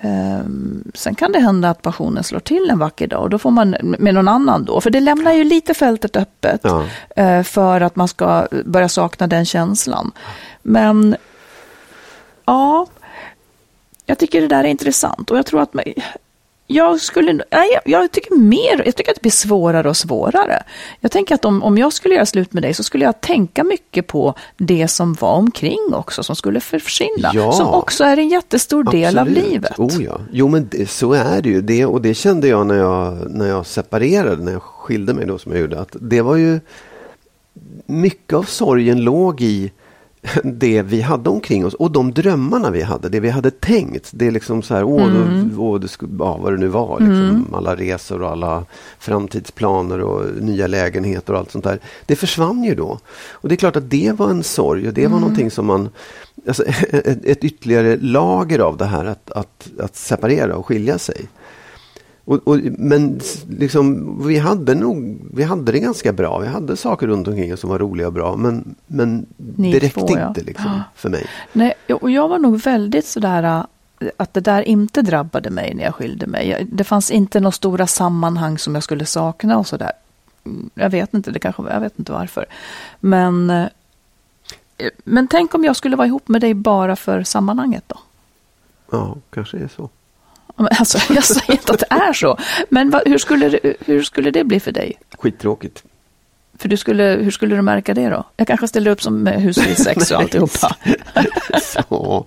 [0.00, 3.50] Um, sen kan det hända att passionen slår till en vacker dag och då får
[3.50, 6.64] man med någon annan då, för det lämnar ju lite fältet öppet
[7.18, 10.12] uh, för att man ska börja sakna den känslan.
[10.62, 11.16] Men
[12.44, 12.86] ja,
[14.06, 15.74] jag tycker det där är intressant och jag tror att
[16.66, 20.62] jag skulle, nej, jag, jag tycker mer, jag tycker att det blir svårare och svårare.
[21.00, 23.64] Jag tänker att om, om jag skulle göra slut med dig så skulle jag tänka
[23.64, 27.30] mycket på det som var omkring också, som skulle försvinna.
[27.34, 27.52] Ja.
[27.52, 29.44] Som också är en jättestor del Absolut.
[29.44, 29.78] av livet.
[29.78, 30.20] Oh ja.
[30.32, 31.60] Jo, men det, så är det ju.
[31.60, 35.38] Det, och det kände jag när jag, när jag separerade, när jag skilde mig då
[35.38, 35.80] som jag gjorde.
[35.80, 36.60] Att det var ju
[37.86, 39.72] mycket av sorgen låg i
[40.44, 44.10] det vi hade omkring oss och de drömmarna vi hade, det vi hade tänkt.
[44.12, 45.50] Det är liksom så här, åh, Mm.
[45.56, 48.64] då, åh det skulle, ja, vad det nu var, liksom, alla resor och alla
[48.98, 51.78] framtidsplaner och nya lägenheter och allt sånt där.
[52.06, 52.98] Det försvann ju då.
[53.30, 55.12] Och det är klart att det var en sorg och det Mm.
[55.12, 55.88] var någonting som man,
[56.46, 61.26] alltså, ett, ett ytterligare lager av det här att, att, att separera och skilja sig.
[62.26, 66.38] Och, och, men liksom, vi, hade nog, vi hade det ganska bra.
[66.38, 68.36] Vi hade saker runt omkring oss som var roliga och bra.
[68.36, 70.28] Men, men Ni det räckte två, ja.
[70.28, 71.26] inte liksom, för mig.
[71.52, 75.84] Nej, och jag var nog väldigt sådär äh, att det där inte drabbade mig när
[75.84, 76.66] jag skilde mig.
[76.72, 79.92] Det fanns inte några stora sammanhang som jag skulle sakna och sådär.
[80.44, 82.46] Mm, Jag vet inte, det kanske, jag vet inte varför.
[83.00, 83.68] Men, eh,
[85.04, 87.98] men tänk om jag skulle vara ihop med dig bara för sammanhanget då?
[88.90, 89.90] Ja, kanske är så.
[90.56, 92.38] Alltså, jag säger inte att det är så.
[92.68, 94.92] Men vad, hur, skulle det, hur skulle det bli för dig?
[95.18, 95.82] Skittråkigt.
[96.58, 98.24] För du skulle, hur skulle du märka det då?
[98.36, 100.76] Jag kanske ställer upp som med huslig sex och alltihopa.
[101.62, 102.26] så.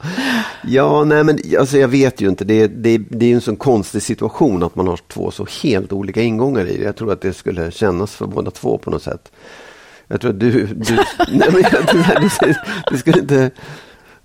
[0.67, 2.45] Ja, nej men alltså jag vet ju inte.
[2.45, 6.21] Det, det, det är en sån konstig situation att man har två så helt olika
[6.21, 6.83] ingångar i det.
[6.83, 9.31] Jag tror att det skulle kännas för båda två på något sätt.
[10.07, 10.65] Jag tror att du...
[10.65, 10.95] du
[11.31, 12.55] nej, men, jag- nej, det,
[12.91, 13.51] det skulle inte...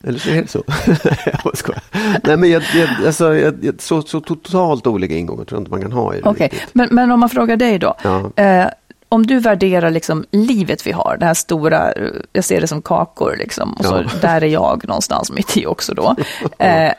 [0.07, 0.63] Eller så är det så.
[1.45, 1.83] jag skojar.
[2.25, 5.81] Nej, men jag, jag, alltså, jag, så, så totalt olika ingångar tror jag inte man
[5.83, 6.69] kan ha i det riktigt.
[6.73, 7.95] men, men om man frågar dig då.
[8.03, 8.43] Ja.
[8.43, 8.67] Eh,
[9.09, 12.83] om du värderar liksom livet vi har, det här stora, eh, jag ser det som
[12.83, 14.11] kakor liksom, och så Ja.
[14.21, 16.17] där är jag någonstans mitt i också då.
[16.59, 16.93] Eh,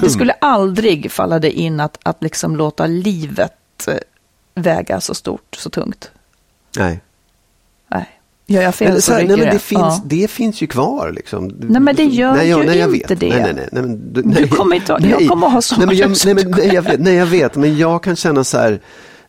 [0.00, 3.94] det skulle aldrig falla dig in att, att liksom låta livet eh,
[4.54, 6.10] väga så stort, så tungt.
[6.76, 7.00] Nej.
[8.46, 8.56] Nej.
[8.56, 9.58] Gör jag fel Men, så så nej, men det, det.
[9.58, 10.02] finns, Ja.
[10.04, 11.12] det finns ju kvar.
[11.16, 11.46] Liksom.
[11.60, 13.20] Nej, men det gör nej, ju nej, jag inte vet.
[13.20, 13.28] det.
[13.28, 15.78] Nej, nej, nej, nej, men, du, Du nej, kommer inte- jag kommer att ha såna
[15.78, 18.44] nej, men jag, nej, men, nej, jag vet, nej, jag vet, men jag kan känna
[18.44, 18.80] så här.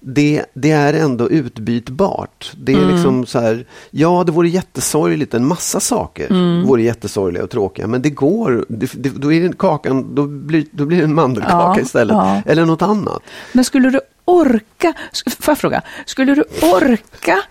[0.08, 2.52] Det, det är ändå utbytbart.
[2.58, 2.90] Det är Mm.
[2.92, 6.66] liksom så här, ja det vore jättesorgligt, en massa saker Mm.
[6.68, 10.66] vore jättesorgliga och tråkiga, men det går, det, det, då är det kakan, då blir,
[10.72, 12.42] då blir det en mandelkaka Ja, istället, ja.
[12.46, 13.20] eller något annat.
[13.54, 14.94] Men skulle du orka,
[15.40, 17.42] får jag fråga, skulle du orka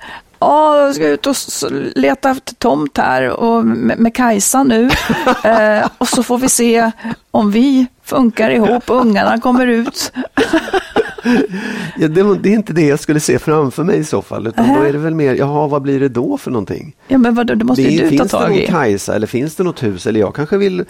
[0.45, 1.37] Ja, jag ska ut och
[1.95, 4.91] leta efter tomt här och med, med Kajsa nu.
[5.45, 6.91] eh, och så får vi se
[7.31, 10.13] om vi funkar ihop och ungarna kommer ut.
[11.99, 14.75] Ja, det, det är inte det jag skulle se framför mig i så fall, utan
[14.75, 16.97] då är det väl mer, jaha, vad blir det då för någonting?
[17.09, 18.67] Ja, men vad, det måste Det, ju du ta finns det tag någon i.
[18.67, 20.07] Kajsa eller finns det något hus?
[20.07, 20.85] Eller jag kanske vill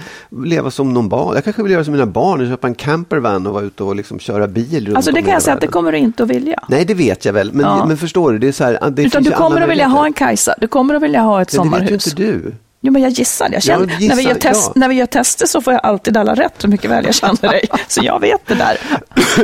[0.45, 1.35] leva som någon barn.
[1.35, 3.97] Jag kanske vill göra som mina barn och köpa en campervan och vara ute och
[3.97, 6.23] liksom köra bil runt Alltså det i kan jag säga att det kommer du inte
[6.23, 6.61] att vilja.
[6.69, 7.51] Nej, det vet jag väl.
[7.53, 7.87] Men, Ja.
[7.87, 10.13] men förstår du, det är så här, det Utan du kommer att vilja ha en.
[10.13, 12.07] Kajsa, du kommer att vilja ha ett Men det vet ju sommarhus.
[12.07, 12.53] inte du.
[12.87, 13.49] Jo, men jag gissar.
[13.53, 14.73] Jag känner, Ja, när, vi gör gissar, test, ja.
[14.81, 17.49] när vi gör tester så får jag alltid alla rätt hur mycket väl jag känner
[17.51, 17.69] dig.
[17.89, 18.79] Så jag vet det där.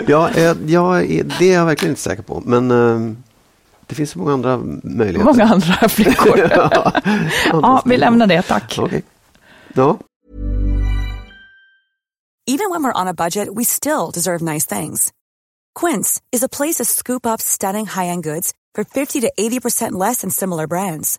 [0.07, 2.43] ja, eh, jag är, det är jag verkligen inte säker på.
[2.47, 3.17] Men eh,
[3.87, 5.25] det finns så många andra möjligheter.
[5.25, 6.51] Många andra flickor.
[6.51, 6.93] ja,
[7.53, 8.77] ja, vi lämnar det, tack.
[8.79, 9.03] Okej.
[9.75, 9.99] Ja.
[12.47, 15.13] Even when we're on a budget, we still deserve nice things.
[15.81, 20.21] Quince is a place to scoop up stunning high-end goods for 50 to 80% less
[20.21, 21.19] than similar brands.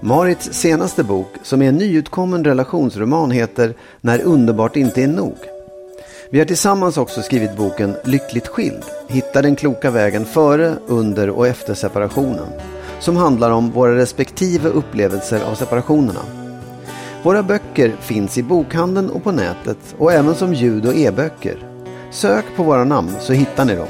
[0.00, 5.36] Marits senaste bok, som är en nyutkommen relationsroman, heter När underbart inte är nog.
[6.30, 8.84] Vi har tillsammans också skrivit boken Lyckligt skild.
[9.08, 12.46] Hitta den kloka vägen före, under och efter separationen.
[13.00, 16.22] Som handlar om våra respektive upplevelser av separationerna.
[17.22, 21.56] Våra böcker finns i bokhandeln och på nätet och även som ljud och e-böcker.
[22.10, 23.88] Sök på våra namn så hittar ni dem.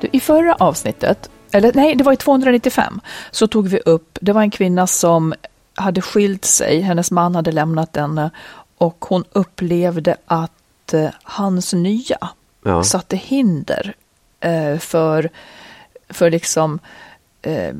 [0.00, 4.40] I förra avsnittet, eller nej, det var i 295, så tog vi upp, det var
[4.42, 5.34] en kvinna som
[5.74, 8.30] hade skilt sig, hennes man hade lämnat henne
[8.78, 12.18] och hon upplevde att eh, hans nya
[12.66, 12.84] Ja.
[12.84, 13.94] satte hinder
[14.40, 15.30] eh, för,
[16.08, 16.78] för liksom
[17.42, 17.74] eh,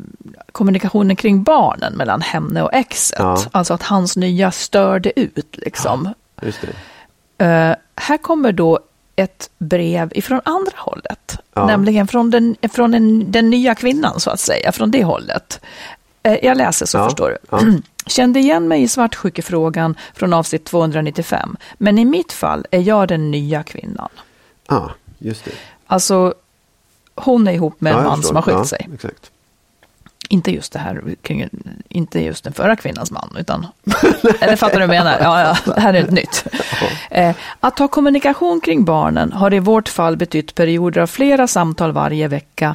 [0.53, 3.19] kommunikationen kring barnen mellan henne och exet.
[3.19, 3.39] Ja.
[3.53, 6.15] Alltså att hans nya störde ut liksom.
[6.41, 7.45] Det.
[7.45, 8.79] Eh, här kommer då
[9.17, 11.67] ett brev ifrån andra hållet, Ja.
[11.67, 15.61] nämligen från, den, från den, den nya kvinnan så att säga, från det hållet.
[16.23, 17.39] Eh, jag läser så Ja, förstår du.
[17.51, 17.61] ja.
[18.07, 23.31] Kände igen mig i svartsjukefrågan från avsnitt 295, men i mitt fall är jag den
[23.31, 24.09] nya kvinnan.
[24.69, 25.51] Ja, just det.
[25.87, 26.35] Alltså,
[27.15, 28.29] hon är ihop med en ja, jag man förstår.
[28.29, 28.89] som har skilt sig.
[28.95, 29.31] Exakt.
[30.29, 31.49] Inte just det här kring,
[31.89, 33.67] inte just den förra kvinnans man, utan,
[34.41, 35.19] eller fattar du vad jag menar?
[35.21, 36.45] Ja, ja, det här är ett nytt.
[37.11, 41.93] Eh, att ha kommunikation kring barnen har i vårt fall betytt perioder av flera samtal
[41.93, 42.75] varje vecka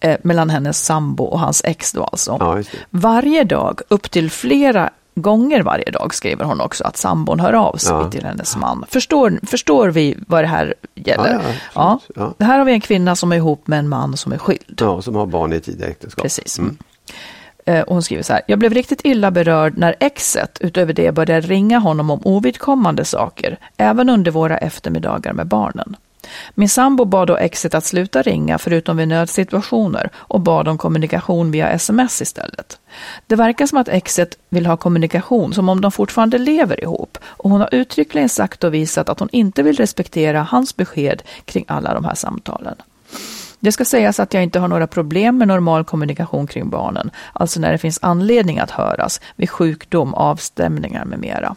[0.00, 2.36] eh, mellan hennes sambo och hans ex då alltså.
[2.40, 2.62] Ja.
[2.90, 7.76] Varje dag, upp till flera gånger varje dag skriver hon också att sambon hör av
[7.76, 8.10] sig Ja.
[8.10, 8.84] till hennes man.
[8.88, 11.32] Förstår, förstår vi vad det här gäller?
[11.32, 11.40] Ja,
[11.74, 11.98] ja.
[12.14, 12.34] Ja.
[12.38, 14.78] Det här har vi en kvinna som är ihop med en man som är skild.
[14.80, 16.22] Ja, som har barn i tidiga äktenskap.
[16.22, 16.58] Precis.
[16.58, 16.76] Mm.
[17.66, 18.42] Eh, och Hon skriver så här.
[18.48, 23.58] Jag blev riktigt illa berörd när exet utöver det började ringa honom om ovidkommande saker,
[23.76, 25.96] även under våra eftermiddagar med barnen.
[26.54, 31.50] Min sambo bad då exet att sluta ringa förutom vid nödsituationer och bad om kommunikation
[31.50, 32.78] via sms istället.
[33.26, 37.50] Det verkar som att exet vill ha kommunikation som om de fortfarande lever ihop och
[37.50, 41.94] hon har uttryckligen sagt och visat att hon inte vill respektera hans besked kring alla
[41.94, 42.76] de här samtalen.
[43.60, 47.60] Det ska sägas att jag inte har några problem med normal kommunikation kring barnen, alltså
[47.60, 51.56] när det finns anledning att höras vid sjukdom, avstämningar med mera.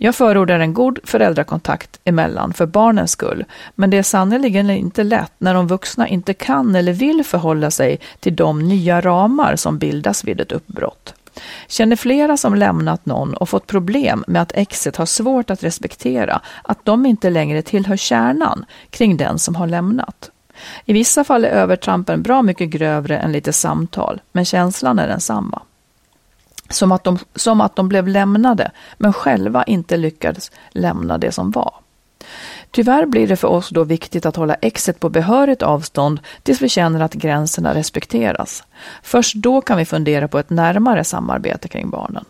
[0.00, 5.32] Jag förordar en god föräldrakontakt emellan för barnens skull, men det är sannerligen inte lätt
[5.38, 10.24] när de vuxna inte kan eller vill förhålla sig till de nya ramar som bildas
[10.24, 11.14] vid ett uppbrott.
[11.68, 16.40] Känner flera som lämnat någon och fått problem med att exet har svårt att respektera
[16.62, 20.30] att de inte längre tillhör kärnan kring den som har lämnat.
[20.84, 25.62] I vissa fall är övertrampen bra mycket grövre än lite samtal, men känslan är densamma.
[26.70, 31.50] Som att, de, som att de blev lämnade, men själva inte lyckades lämna det som
[31.50, 31.74] var.
[32.70, 36.68] Tyvärr blir det för oss då viktigt att hålla exet på behörigt avstånd tills vi
[36.68, 38.64] känner att gränserna respekteras.
[39.02, 42.24] Först då kan vi fundera på ett närmare samarbete kring barnen.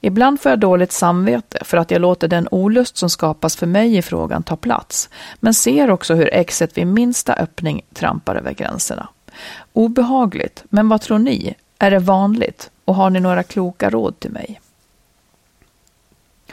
[0.00, 3.96] Ibland får jag dåligt samvete för att jag låter den olust som skapas för mig
[3.96, 5.08] i frågan ta plats,
[5.40, 9.08] men ser också hur exet vid minsta öppning trampar över gränserna.
[9.72, 11.54] Obehagligt, men vad tror ni?
[11.78, 12.70] Är det vanligt?
[12.84, 14.60] Och har ni några kloka råd till mig?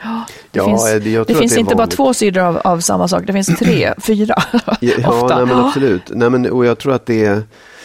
[0.02, 3.08] Ja, det Ja, finns, det- jag det finns inte bara två sidor av, av samma
[3.08, 4.42] sak, det finns tre, fyra
[4.80, 5.36] Ja, ofta.
[5.36, 6.02] nej, men absolut.
[6.14, 7.42] Nej, men, och jag tror att det,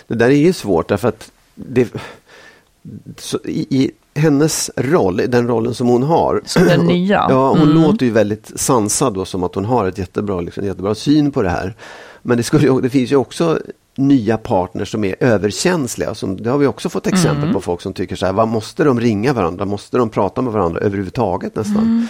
[0.08, 1.88] det där är ju svårt därför att det,
[3.18, 6.42] så, i, i hennes roll, den rollen som hon har.
[6.46, 7.26] Som den nya.
[7.30, 7.82] Ja, hon Mm.
[7.84, 11.42] låter ju väldigt sansad och som att hon har ett jättebra, liksom, jättebra syn på
[11.42, 11.76] det här.
[12.22, 13.60] Men det, skulle, det finns ju också
[13.96, 16.16] nya partners som är överkänsliga.
[16.16, 17.54] Som, det har vi också fått exempel Mm.
[17.54, 19.66] på folk som tycker så här, vad måste de ringa varandra?
[19.66, 21.78] Måste de prata med varandra överhuvudtaget nästan?
[21.84, 22.08] Mm.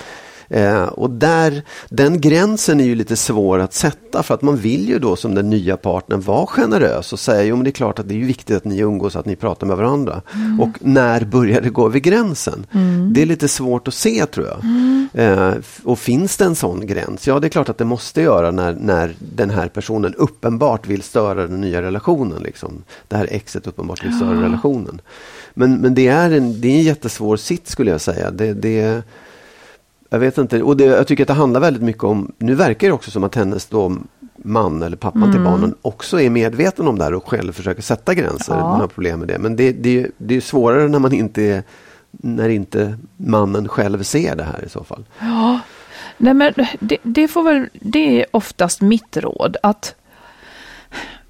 [0.54, 4.90] Eh, och där, den gränsen är ju lite svår att sätta för att man vill
[4.90, 8.00] ju då som den nya partnern vara generös och säga jo men det är klart
[8.00, 10.22] att det är viktigt att ni umgås, att ni pratar med varandra.
[10.62, 12.66] Och när börjar det gå över gränsen?
[13.14, 14.60] Det är lite svårt att se tror jag.
[15.14, 17.28] Eh, f- och finns det en sån gräns?
[17.28, 21.02] Ja det är klart att det måste göra när, när den här personen uppenbart vill
[21.02, 22.44] störa den nya relationen.
[22.44, 22.84] Liksom.
[23.08, 25.02] Det här exet uppenbart vill störa relationen.
[25.54, 28.32] Men, men det, är en, det är en jättesvår sitt skulle jag säga.
[28.32, 29.04] Det, det,
[30.14, 30.64] jag vet inte.
[30.64, 33.24] Och det, jag tycker att det handlar väldigt mycket om, nu verkar det också som
[33.24, 33.98] att hennes då
[34.36, 35.34] man eller pappan Mm.
[35.34, 38.54] till barnen också är medveten om det här och själv försöker sätta gränser.
[38.54, 38.70] Ja.
[38.70, 39.40] Man har problem med det.
[39.40, 41.64] Men det, det, det är svårare när man inte är,
[42.12, 45.06] när inte mannen själv ser det här i så fall.
[45.20, 45.60] Ja,
[46.18, 49.96] nej men det, det, får väl, det är oftast mitt råd att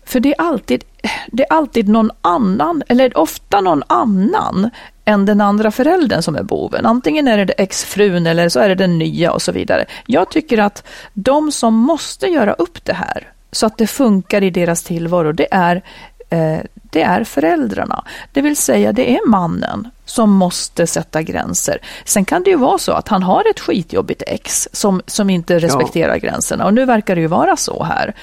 [0.05, 0.83] för det är alltid,
[1.31, 4.69] det är alltid någon annan, eller ofta någon annan
[5.11, 6.85] än den andra föräldern som är boven.
[6.85, 9.85] Antingen är det exfrun eller så är det den nya och så vidare.
[10.05, 14.49] Jag tycker att de som måste göra upp det här så att det funkar i
[14.49, 15.83] deras tillvaro, det är
[16.29, 16.59] eh,
[16.91, 18.03] det är föräldrarna.
[18.33, 21.77] Det vill säga, det är mannen som måste sätta gränser.
[22.05, 25.59] Sen kan det ju vara så att han har ett skitjobbigt ex som, som inte
[25.59, 26.17] respekterar ja.
[26.17, 26.65] gränserna.
[26.65, 28.15] Och nu verkar det ju vara så här.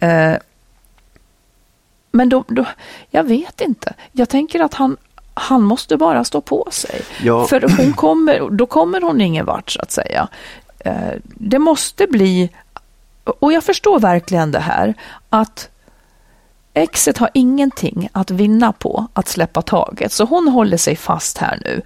[0.00, 0.36] Eh,
[2.12, 2.64] men då, då,
[3.10, 3.94] jag vet inte.
[4.12, 4.96] Jag tänker att han,
[5.34, 7.02] han måste bara stå på sig.
[7.22, 7.46] Ja.
[7.46, 10.28] För hon kommer, då kommer hon ingen vart så att säga.
[10.78, 12.50] Eh, det måste bli,
[13.24, 14.94] och jag förstår verkligen det här,
[15.30, 15.68] att
[16.74, 21.58] exet har ingenting att vinna på att släppa taget, så hon håller sig fast här
[21.64, 21.82] nu.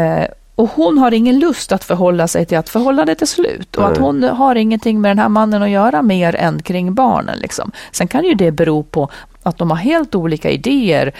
[0.00, 3.86] Eh, och hon har ingen lust att förhålla sig till att förhållandet är slut och
[3.86, 7.38] att hon har ingenting med den här mannen att göra mer än kring barnen.
[7.38, 7.72] Liksom.
[7.92, 9.10] Sen kan ju det bero på
[9.42, 11.12] att de har helt olika idéer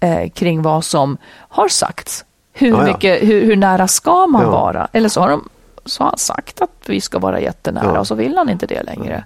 [0.00, 2.24] eh, kring vad som har sagts.
[2.52, 2.92] Hur, ja, ja.
[2.92, 4.50] Mycket, hur, hur, nära ska man ja.
[4.50, 4.88] vara?
[4.92, 5.48] Eller så har, de,
[5.84, 8.82] så har han sagt att vi ska vara jättenära och så vill han inte det
[8.82, 9.24] längre.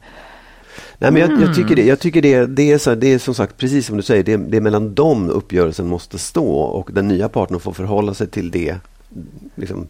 [0.99, 1.55] Nej, men jag, jag, mm.
[1.55, 4.03] tycker, det, jag tycker det, det, är så, det är som sagt precis som du
[4.03, 8.15] säger, det, det är mellan dem uppgörelsen måste stå och den nya partnern får förhålla
[8.15, 8.77] sig till det
[9.55, 9.87] liksom,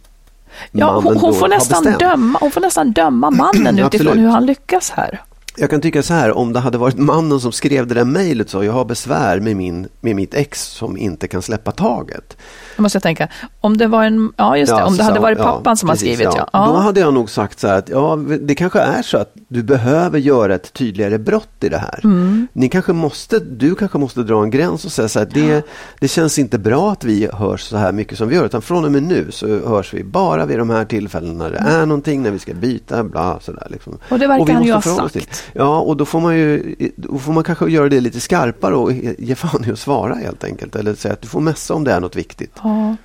[0.71, 4.89] Ja, hon, hon får nästan döma, hon får nästan döma mannen utifrån hur han lyckas
[4.89, 5.21] här.
[5.57, 8.49] Jag kan tycka så här, om det hade varit mannen som skrev det där mejlet
[8.49, 12.37] så, jag har besvär med, min, med mitt ex som inte kan släppa taget.
[12.75, 13.27] Jag måste jag tänka,
[13.61, 15.89] om det var en, ja just det, ja, om det hade varit pappan ja, som
[15.89, 16.49] precis, har skrivit ja.
[16.53, 16.65] ja.
[16.65, 19.63] Då hade jag nog sagt så här att, ja det kanske är så att du
[19.63, 21.99] behöver göra ett tydligare brott i det här.
[22.03, 22.47] Mm.
[22.53, 25.65] Ni kanske måste, du kanske måste dra en gräns och säga så här, det,
[25.99, 28.85] det känns inte bra att vi hörs så här mycket som vi gör, utan från
[28.85, 31.81] och med nu så hörs vi bara vid de här tillfällena när det mm.
[31.81, 33.67] är någonting, när vi ska byta, bla sådär.
[33.69, 33.97] Liksom.
[34.09, 35.42] Och det verkar och han ju ha sagt.
[35.53, 38.91] Ja, och då får man ju då får man kanske göra det lite skarpare och
[39.17, 40.75] ge fan i att svara helt enkelt.
[40.75, 42.51] Eller säga att du får mässa om det är något viktigt.
[42.63, 42.95] Ja.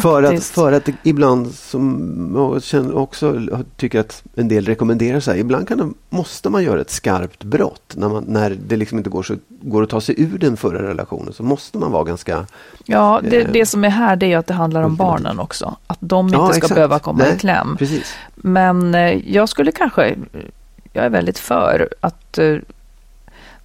[0.00, 3.40] För att, för att ibland, som jag också
[3.76, 7.94] tycker att en del rekommenderar sig, ibland kan det, måste man göra ett skarpt brott.
[7.96, 10.88] När, man, när det liksom inte går, så, går att ta sig ur den förra
[10.88, 12.46] relationen så måste man vara ganska...
[12.84, 15.76] Ja, det, eh, det som är här det är att det handlar om barnen också.
[15.86, 16.74] Att de inte ja, ska exakt.
[16.74, 17.76] behöva komma Nej, i kläm.
[17.78, 18.14] Precis.
[18.34, 20.16] Men eh, jag skulle kanske,
[20.92, 22.56] jag är väldigt för att eh,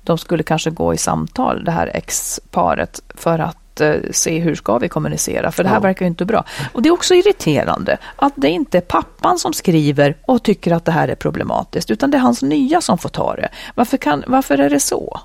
[0.03, 4.77] de skulle kanske gå i samtal, det här ex-paret, för att eh, se hur ska
[4.77, 5.81] vi kommunicera, för det här ja.
[5.81, 6.43] verkar ju inte bra.
[6.73, 10.85] Och det är också irriterande att det inte är pappan som skriver och tycker att
[10.85, 13.49] det här är problematiskt, utan det är hans nya som får ta det.
[13.75, 15.19] Varför, kan, varför är det så?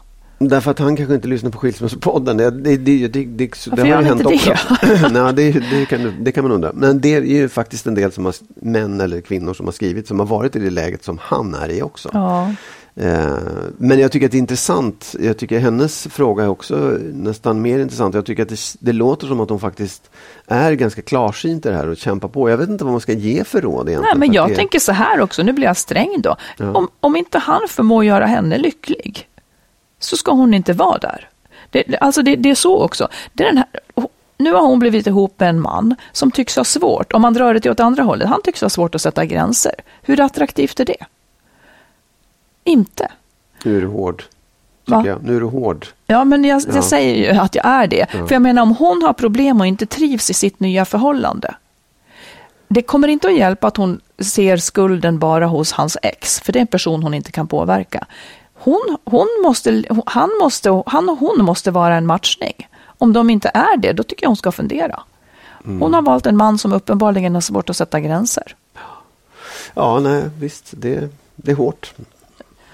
[0.49, 2.37] Därför att han kanske inte lyssnar på Skilsmässopodden.
[2.37, 4.55] Det, det, det, det, det, det har ju hänt också.
[5.11, 6.71] Nej, det, det, kan, det kan man undra.
[6.75, 10.09] Men det är ju faktiskt en del som har, män eller kvinnor som har skrivit
[10.09, 12.11] som har varit i det läget som han är i också.
[12.13, 12.51] Ja.
[12.95, 13.37] Eh,
[13.79, 15.15] men jag tycker att det är intressant.
[15.21, 18.15] Jag tycker hennes fråga är också nästan mer intressant.
[18.15, 20.11] Jag tycker att det, det låter som att hon faktiskt
[20.47, 22.51] är ganska klarsynt i det här och kämpar på.
[22.51, 24.19] Jag vet inte vad man ska ge för råd egentligen.
[24.19, 26.37] Nej, men jag tänker så här också, nu blir jag sträng då.
[26.57, 26.73] Ja.
[26.73, 29.29] Om, om inte han förmår göra henne lycklig
[30.05, 31.29] så ska hon inte vara där.
[31.71, 33.09] Det, alltså det, det är så också.
[33.33, 33.67] Det är den här,
[34.39, 37.55] nu har hon blivit ihop med en man som tycks ha svårt, om man drar
[37.55, 39.75] det till åt andra hållet, han tycks ha svårt att sätta gränser.
[40.03, 41.05] Hur attraktivt är det?
[42.65, 43.11] Inte.
[43.65, 44.23] Nu är du hård.
[45.21, 45.87] Nu är du hård.
[46.07, 46.75] Ja, men jag, ja.
[46.75, 48.07] jag säger ju att jag är det.
[48.13, 48.27] Ja.
[48.27, 51.55] För jag menar, om hon har problem och inte trivs i sitt nya förhållande.
[52.69, 56.59] Det kommer inte att hjälpa att hon ser skulden bara hos hans ex, för det
[56.59, 58.07] är en person hon inte kan påverka.
[58.65, 62.69] Hon, hon måste, han, måste, han och hon måste vara en matchning.
[62.85, 65.01] Om de inte är det, då tycker jag hon ska fundera.
[65.65, 65.95] Hon mm.
[65.95, 68.57] har valt en man som uppenbarligen har svårt att sätta gränser.
[69.75, 71.95] Ja, nej, visst, det, det är hårt.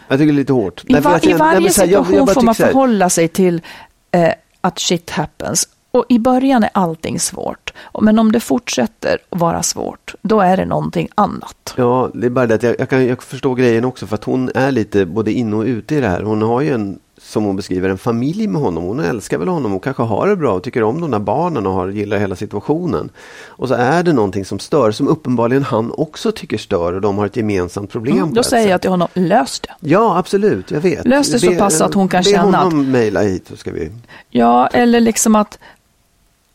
[0.09, 0.85] Jag tycker det är lite hårt.
[0.87, 3.63] I, var, i varje nej, situation jag, jag får man förhålla sig till
[4.11, 5.69] eh, att shit happens.
[5.91, 7.73] Och i början är allting svårt.
[8.01, 11.75] Men om det fortsätter att vara svårt, då är det någonting annat.
[11.77, 14.25] Ja, det är bara det att jag, jag kan jag förstår grejen också för att
[14.25, 16.23] hon är lite både inne och ute i det här.
[16.23, 18.85] Hon har ju en som hon beskriver, en familj med honom.
[18.85, 21.67] Hon älskar väl honom och kanske har det bra och tycker om de där barnen
[21.67, 23.11] och har, gillar hela situationen.
[23.47, 27.19] Och så är det någonting som stör, som uppenbarligen han också tycker stör och de
[27.19, 28.17] har ett gemensamt problem.
[28.17, 28.71] Mm, då säger sätt.
[28.71, 29.75] jag till honom, lös det.
[29.81, 31.07] Ja, absolut, jag vet.
[31.07, 32.53] Lös det så pass att hon kan känna att...
[32.53, 33.91] Be honom mejla hit så ska vi...
[34.31, 35.59] Ja, eller liksom att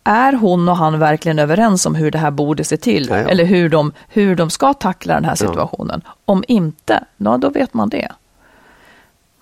[0.04, 3.08] är hon och han verkligen överens om hur det här borde se till?
[3.10, 3.30] Ja, ja.
[3.30, 6.02] Eller hur de, hur de ska tackla den här situationen?
[6.06, 6.12] Ja.
[6.26, 8.12] Om inte, ja, då vet man det.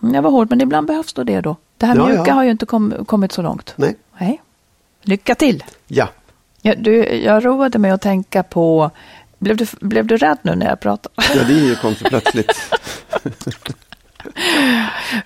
[0.01, 1.55] Mm, jag var hård, men ibland behövs då det då.
[1.77, 3.73] Det här mjuka har ju inte kom, kommit så långt.
[3.75, 3.95] Nej.
[4.17, 4.41] Nej.
[5.01, 5.63] Lycka till!
[5.87, 6.07] Ja.
[6.61, 8.91] ja du, jag roade mig att tänka på,
[9.39, 11.15] blev du, blev du rädd nu när jag pratade?
[11.35, 12.51] Ja, det kom så plötsligt.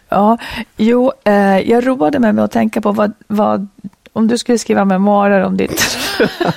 [0.10, 0.38] ja,
[0.78, 3.68] jo, eh, jag roade mig med att tänka på vad, vad
[4.16, 5.98] om du skulle skriva memoarer om ditt,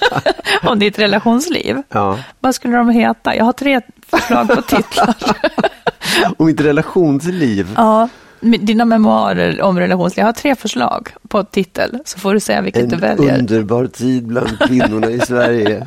[0.63, 2.19] om ditt relationsliv, ja.
[2.41, 3.37] vad skulle de heta?
[3.37, 5.15] Jag har tre förslag på titlar.
[6.37, 7.73] om mitt relationsliv?
[7.77, 8.09] Ja.
[8.41, 10.23] dina memoarer om relationsliv.
[10.23, 13.39] Jag har tre förslag på titel, så får du säga vilket En du väljer.
[13.39, 15.87] underbar tid bland kvinnorna i Sverige.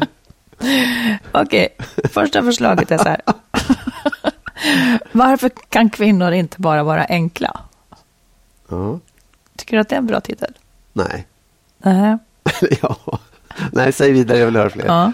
[1.31, 1.67] Okej,
[2.13, 3.21] första förslaget är så här.
[5.11, 7.59] Varför kan kvinnor inte bara vara enkla?
[8.69, 8.99] Ja.
[9.55, 10.53] Tycker du att det är en bra titel?
[10.93, 11.27] Nej.
[11.83, 12.17] Nej.
[12.81, 12.95] ja.
[13.71, 14.85] Nej, säg vidare, jag vill höra fler.
[14.85, 15.11] Ja.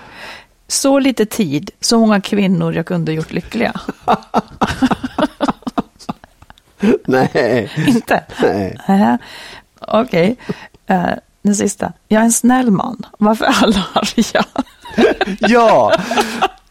[0.68, 3.74] Så lite tid, så många kvinnor jag kunde gjort lyckliga.
[7.06, 7.72] Nej.
[7.88, 8.24] Inte?
[8.42, 9.18] Nej.
[9.80, 10.38] Okej,
[10.90, 11.10] Eh,
[11.42, 11.94] den sista.
[12.08, 13.06] Jag är en snäll man.
[13.20, 14.44] Varför alla arga?
[15.40, 15.94] Ja,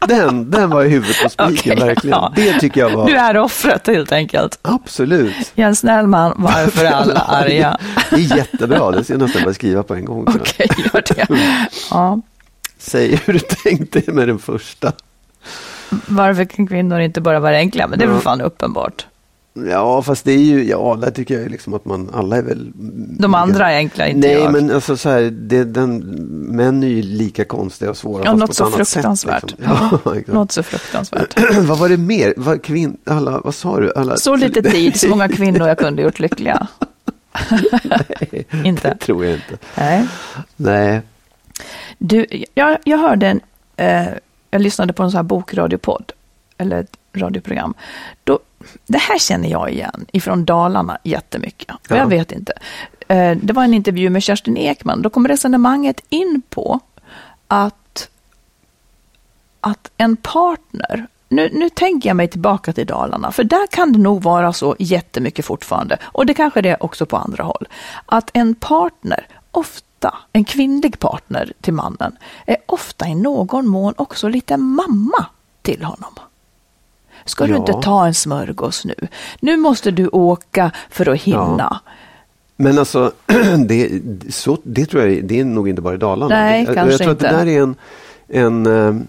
[0.07, 2.17] den, den var i huvudet på spiken, Okej, verkligen.
[2.17, 2.31] ja.
[2.35, 3.07] Det tycker jag var...
[3.07, 4.59] Du är offret helt enkelt.
[4.61, 5.51] Absolut.
[5.55, 6.33] Jag är en snäll man.
[6.37, 7.77] Varför är alla arga?
[8.09, 10.27] Det är jättebra, det ska jag nästan börja skriva på en gång.
[10.27, 11.27] Okej, gör det.
[11.91, 12.21] Ja.
[12.77, 14.91] Säg hur du tänkte med den första.
[16.07, 17.87] Varför kan kvinnor inte bara vara enkla?
[17.87, 19.05] Men det är väl fan uppenbart.
[19.65, 22.71] Ja, fast det är ju, ja, där tycker jag liksom att man, alla är väl...
[23.19, 24.51] De andra är enkla, inte Nej, jag.
[24.53, 25.97] men alltså så här, det, den,
[26.55, 28.25] män är ju lika konstiga och svåra.
[28.25, 29.51] Ja, fast något på ett så annat sätt, fruktansvärt.
[29.51, 30.21] liksom.
[30.27, 30.33] Ja.
[30.33, 31.39] Något så fruktansvärt.
[31.61, 32.33] vad var det mer?
[32.37, 33.93] Vad, kvinn, alla, vad sa du?
[33.95, 36.67] Alla, Så lite tid, så många kvinnor jag kunde gjort lyckliga.
[38.63, 38.89] inte?
[38.89, 39.57] Det tror jag inte.
[39.75, 40.07] Nej.
[40.55, 41.01] Nej.
[41.97, 43.41] Du, jag, jag hörde en,
[43.75, 44.07] eh,
[44.51, 46.11] jag lyssnade på en sån här bokradiopodd,
[46.57, 47.73] eller ett radioprogram.
[48.23, 48.39] Då,
[48.85, 51.75] det här känner jag igen ifrån Dalarna jättemycket.
[51.89, 51.97] Ja.
[51.97, 52.53] Jag vet inte.
[53.07, 55.01] Eh, det var en intervju med Kerstin Ekman.
[55.01, 56.79] Då kom resonemanget in på
[57.47, 58.09] att,
[59.61, 63.99] att en partner, nu, nu tänker jag mig tillbaka till Dalarna, för där kan det
[63.99, 67.67] nog vara så jättemycket fortfarande, och det kanske det är också på andra håll,
[68.05, 74.27] att en partner ofta, en kvinnlig partner till mannen, är ofta i någon mån också
[74.27, 75.25] lite mamma
[75.61, 76.13] till honom.
[77.27, 77.57] Ska du Ja.
[77.57, 78.95] inte ta en smörgås nu?
[79.39, 81.79] Nu måste du åka för att hinna.
[82.55, 83.11] Men alltså,
[83.67, 86.35] det, så, det tror jag det är nog inte bara i Dalarna.
[86.35, 87.29] Nej, jag, kanske jag tror inte.
[87.29, 87.75] att det där är en,
[88.27, 89.01] en, eh,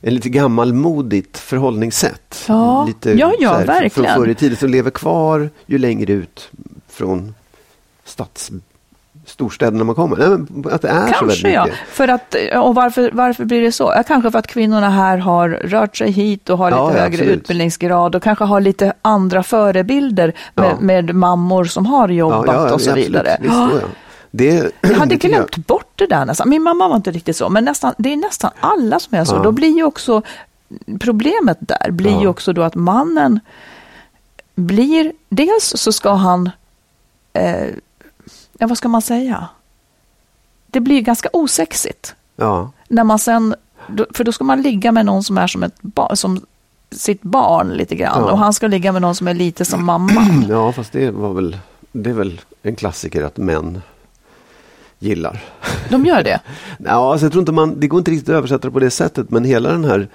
[0.00, 2.44] en lite gammalmodigt förhållningssätt.
[2.48, 3.90] Ja, lite, ja, ja, här, verkligen.
[4.14, 6.50] Från förr i tiden som lever kvar ju längre ut
[6.88, 7.34] från
[8.04, 8.50] stads,
[9.36, 10.16] storstäderna man kommer.
[10.16, 11.64] Nej, men att det är så Kanske väldigt ja.
[11.64, 11.78] mycket.
[11.88, 13.92] För att, och varför, varför blir det så?
[13.96, 17.04] Ja, kanske för att kvinnorna här har rört sig hit och har lite Ja, högre
[17.06, 17.36] absolut.
[17.36, 20.76] utbildningsgrad och kanske har lite andra förebilder med, Ja.
[20.80, 23.36] med mammor som har jobbat och så vidare.
[23.40, 23.54] Visst.
[24.30, 26.48] Det, Jag hade glömt bort det där nästan.
[26.48, 29.42] Min mamma var inte riktigt så, men nästan, det är nästan alla som är så.
[29.42, 30.22] Då blir ju också
[31.00, 33.40] problemet där blir ju också då att mannen
[34.54, 36.50] blir, dels så ska han,
[37.32, 37.66] eh,
[38.58, 39.48] ja vad ska man säga?
[40.66, 43.54] Det blir ganska osexigt Ja, när man sen,
[44.14, 46.40] för då ska man ligga med någon som är som, ett ba, som
[46.90, 48.32] sitt barn lite grann Ja.
[48.32, 50.26] och han ska ligga med någon som är lite som mamma.
[50.48, 51.58] ja, fast det var väl,
[51.92, 53.82] det är väl en klassiker att män
[54.98, 55.44] gillar.
[55.88, 56.40] De gör det.
[56.78, 58.90] Ja, alltså jag tror inte man, det går inte riktigt att översätta det på det
[58.90, 60.08] sättet, men hela den här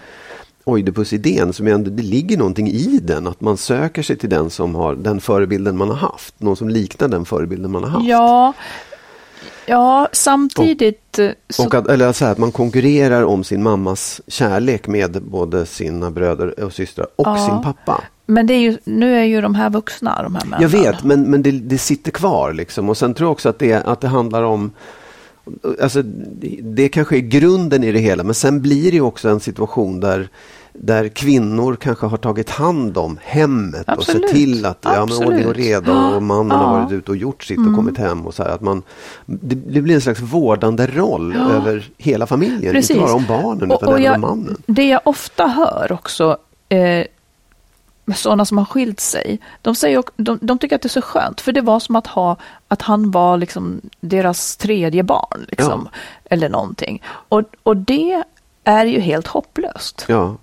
[0.63, 4.75] Oidipus-idén, som ändå, det ligger någonting i den, att man söker sig till den som
[4.75, 8.05] har den förebilden man har haft, någon som liknar den förebilden man har haft.
[8.05, 8.53] Ja,
[9.65, 14.21] ja samtidigt eh, så, Och att, eller så här, att man konkurrerar om sin mammas
[14.27, 17.47] kärlek med både sina bröder och systrar och Ja.
[17.47, 18.03] sin pappa.
[18.25, 20.61] Men det är ju, nu är ju de här vuxna, de här männen.
[20.61, 22.89] Jag vet, men, men det, det sitter kvar liksom.
[22.89, 24.71] Och sen tror jag också att det, att det handlar om
[25.81, 26.01] Alltså,
[26.63, 30.29] det, kanske är grunden i det hela, men sen blir det också en situation där
[30.73, 34.23] där kvinnor kanske har tagit hand om hemmet Absolut.
[34.23, 36.69] och sett till att ja, men ordning och reda och mannen har Ja.
[36.73, 36.83] Mm.
[36.83, 38.27] varit ute och gjort sitt och kommit hem.
[38.27, 38.83] och så här, att man,
[39.25, 41.51] det, det blir en slags vårdande roll Ja.
[41.51, 42.89] över hela familjen, Precis.
[42.91, 44.57] inte bara om barnen utan även jag, om mannen.
[44.65, 46.37] Det jag ofta hör också,
[46.69, 47.05] eh,
[48.13, 51.41] sådana som har skilt sig, de, säger, de, de tycker att det är så skönt,
[51.41, 52.35] för det var som att ha,
[52.67, 55.89] att han var liksom deras tredje barn, liksom,
[56.25, 57.03] eller någonting.
[57.05, 58.23] Och, och det
[58.63, 60.05] är ju helt hopplöst.
[60.07, 60.37] Ja.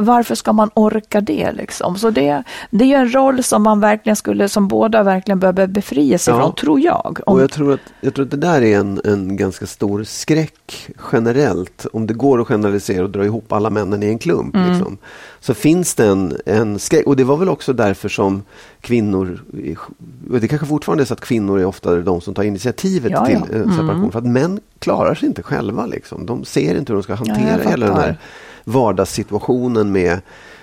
[0.00, 1.98] Varför ska man orka det liksom?
[1.98, 5.66] Så det, det är ju en roll som man verkligen skulle, som båda verkligen behöver
[5.66, 6.40] befria sig Ja.
[6.40, 7.20] från, tror jag.
[7.26, 10.04] Om, Och jag tror, att, jag tror att det där är en, en ganska stor
[10.04, 11.86] skräck generellt.
[11.92, 14.54] Om det går att generalisera och dra ihop alla männen i en klump.
[14.56, 14.70] Mm.
[14.70, 14.98] Liksom,
[15.40, 17.06] så finns det en, en skräck.
[17.06, 18.42] Och det var väl också därför som
[18.80, 19.42] kvinnor,
[20.40, 23.38] det kanske fortfarande är så att kvinnor är ofta de som tar initiativet Ja, till
[23.50, 23.54] ja.
[23.56, 23.76] eh, Mm.
[23.76, 24.12] separation.
[24.12, 25.86] För att män klarar sig inte själva.
[25.86, 26.26] Liksom.
[26.26, 28.16] De ser inte hur de ska hantera jag hela den här
[28.64, 30.20] vardagssituationen med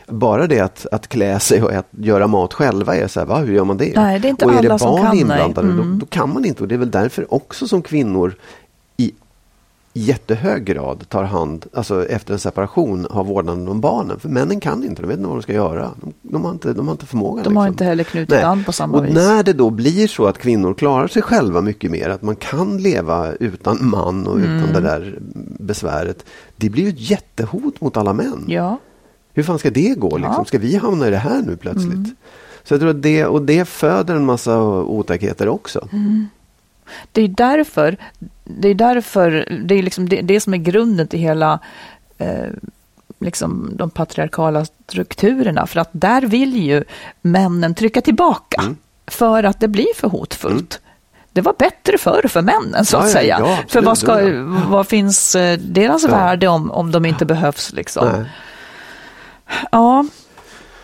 [0.07, 3.38] bara det att, att klä sig och att göra mat själva är så här, va,
[3.39, 3.93] hur gör man det?
[3.95, 5.91] Nej, det är inte och är alla det som barn kan, inblandade, Mm.
[5.91, 6.63] då, då kan man inte.
[6.63, 8.36] Och det är väl därför också som kvinnor
[9.98, 14.20] jättehög grad tar hand, alltså efter en separation, har vårdnaden om barnen.
[14.20, 15.91] För männen kan inte, de vet inte vad de ska göra.
[16.02, 17.43] De, de har, inte, de har inte förmågan.
[17.43, 17.74] De har liksom.
[17.74, 18.43] inte heller knutit Nej.
[18.43, 19.14] an på samma och vis.
[19.14, 22.78] när det då blir så att kvinnor klarar sig själva mycket mer, att man kan
[22.78, 24.58] leva utan man och Mm.
[24.58, 25.20] utan det där
[25.60, 26.26] besväret.
[26.56, 28.46] Det blir ju ett jättehot mot alla män.
[28.48, 28.78] Ja,
[29.34, 30.08] Hur fan ska det gå?
[30.08, 30.24] Liksom?
[30.24, 30.34] Ja.
[30.34, 30.46] Mm.
[30.46, 32.08] Ska vi hamna i det här nu plötsligt?
[32.64, 35.88] Så jag tror att det, och det föder en massa otäckheter också.
[35.91, 36.28] Mm.
[37.11, 37.97] Det är därför,
[38.43, 41.59] det är därför, det är liksom det, det som är grunden till hela
[42.17, 42.49] eh,
[43.19, 45.67] liksom de patriarkala strukturerna.
[45.67, 46.83] För att där vill ju
[47.21, 48.61] männen trycka tillbaka.
[48.61, 48.77] Mm.
[49.07, 50.81] För att det blir för hotfullt.
[51.31, 53.38] Det var bättre förr för männen så att ja, säga.
[53.39, 57.25] ja, absolut, för vad, ska, ja, vad finns eh, deras värde om, om de inte
[57.25, 58.07] behövs liksom?
[58.07, 58.31] Nej.
[59.71, 60.05] Ja,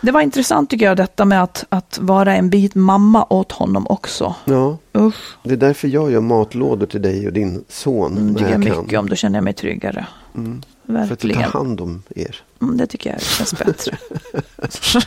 [0.02, 3.86] det var intressant tycker jag detta med att, att vara en bit mamma åt honom
[3.86, 4.34] också.
[4.44, 8.12] Ja, Usch, det är därför jag gör matlådor till dig och din son.
[8.12, 9.08] mm, när tycker jag jag mycket om.
[9.08, 10.06] Då känner jag mig tryggare.
[10.34, 10.62] Mm.
[10.86, 11.42] För att Verkligen.
[11.42, 12.36] tar hand om er.
[12.62, 13.96] Mm, det tycker jag känns bättre.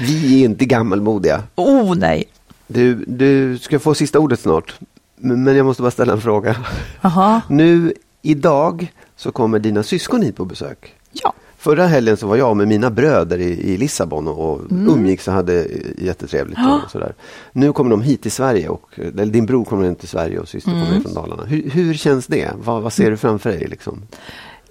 [0.00, 1.42] Vi är inte gammalmodiga.
[1.54, 2.24] oh nej.
[2.66, 4.74] Du, du ska få sista ordet snart.
[5.16, 6.56] Men men jag måste bara ställa en fråga.
[7.00, 7.40] Aha.
[7.48, 7.92] Nu
[8.22, 10.94] idag så kommer dina syskon hit på besök.
[11.12, 11.32] Ja.
[11.68, 15.34] Förra helgen så var jag med mina bröder i, i Lissabon och, och umgicks och
[15.34, 15.66] hade
[15.98, 16.58] jättetrevligt.
[16.58, 16.70] Mm.
[16.70, 16.80] Ja.
[16.84, 17.14] Och sådär.
[17.52, 18.90] Nu kommer de hit till Sverige och
[19.26, 20.86] din bror kommer in till Sverige och syster Mm.
[20.86, 21.44] kommer från Dalarna.
[21.44, 22.50] Hur, hur känns det?
[22.64, 23.66] Vad, vad ser du framför dig?
[23.68, 24.02] Liksom?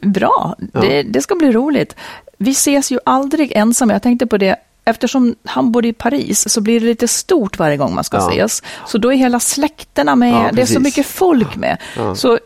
[0.01, 0.81] Bra, Ja.
[0.81, 1.95] det, det ska bli roligt.
[2.37, 3.93] Vi ses ju aldrig ensamma.
[3.93, 7.77] Jag tänkte på det, eftersom han bor i Paris så blir det lite stort varje
[7.77, 8.29] gång man ska Ja.
[8.29, 8.63] ses.
[8.87, 11.77] Så då är hela släkterna med, Ja, det är så mycket folk med.
[12.15, 12.39] Så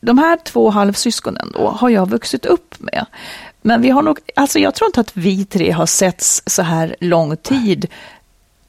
[0.00, 3.06] de här två halvsyskonen då har jag vuxit upp med.
[3.66, 6.96] Men vi har nog, alltså jag tror inte att vi tre har setts så här
[7.00, 7.86] lång tid.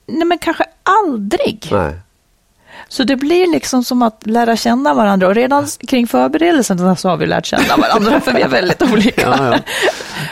[0.08, 1.68] Nej men kanske aldrig.
[1.72, 1.94] Nej.
[2.88, 7.18] Så det blir liksom som att lära känna varandra och redan kring förberedelserna så har
[7.18, 9.22] vi lärt känna varandra för vi är väldigt olika.
[9.38, 9.60] Ja, ja.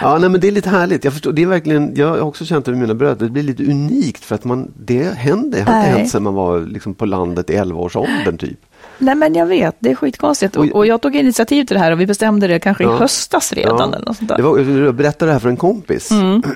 [0.02, 1.04] ja nej, men det är lite härligt.
[1.04, 3.26] Jag, förstår, det är verkligen, jag har också känt det med mina bröder.
[3.26, 5.66] Det blir lite unikt för att man, det händer.
[5.66, 8.60] Det har inte hänt sedan man var liksom på landet i 11-årsåldern typ.
[8.98, 10.56] Nej men jag vet, det är skitkonstigt.
[10.56, 12.96] Och, och jag tog initiativ till det här och vi bestämde det kanske Ja.
[12.96, 13.94] i höstas redan.
[13.94, 14.38] Eller något sånt där.
[14.38, 16.12] Det var, jag berättade det här för en kompis.
[16.12, 16.44] Mm.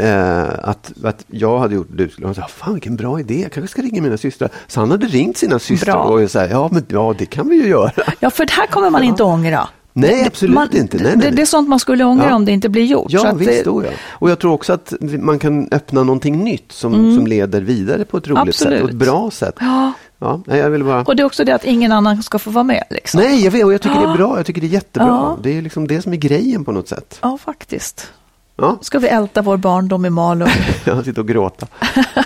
[0.00, 2.24] Eh, att, att jag hade gjort det.
[2.24, 4.50] Och sa, fan vilken bra idé, jag kanske ska ringa mina systrar.
[4.66, 6.02] Så han hade ringt sina systrar Bra.
[6.02, 7.92] och sa, ja men ja, det kan vi ju göra.
[8.20, 9.68] Ja, för det här kommer man inte ångra.
[9.92, 10.96] Nej, Det- absolut man, inte.
[10.96, 11.32] Nej, nej, det, nej.
[11.36, 12.34] det är sånt man skulle ångra Ja.
[12.34, 13.06] om det inte blir gjort.
[13.12, 13.50] Ja, visst.
[13.50, 13.90] det, Då, ja.
[14.08, 18.16] Och jag tror också att man kan öppna någonting nytt som, som leder vidare på
[18.16, 18.84] ett roligt sätt och Mm.
[18.84, 19.02] Absolut.
[19.02, 19.54] ett bra sätt.
[19.60, 19.92] ja,
[20.22, 21.02] Ja, jag vill bara...
[21.02, 22.84] och det är också det att ingen annan ska få vara med.
[22.90, 23.20] Liksom.
[23.20, 24.12] Nej, jag vet och jag tycker det Ja.
[24.12, 24.36] är bra.
[24.36, 25.06] Jag tycker det är jättebra.
[25.08, 25.38] Ja.
[25.42, 27.18] Det är liksom det som är grejen på något sätt.
[27.22, 28.12] Ja, faktiskt.
[28.56, 30.48] Ja, Ska vi älta vår barndom i Malung?
[30.84, 31.66] jag sitter och gråta.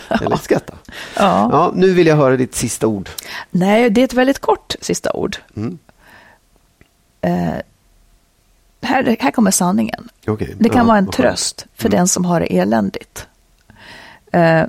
[0.09, 0.74] Eller skratta.
[1.16, 1.49] Ja.
[1.53, 3.09] Ja, nu vill jag höra ditt sista ord.
[3.51, 5.36] Nej, det är ett väldigt kort sista ord.
[5.57, 5.78] Mm.
[7.20, 7.55] Eh,
[8.82, 10.09] här, här kommer sanningen.
[10.26, 10.55] Okej.
[10.59, 13.26] Det kan Ja, vara en tröst för den som har det eländigt.
[14.32, 14.62] Eh,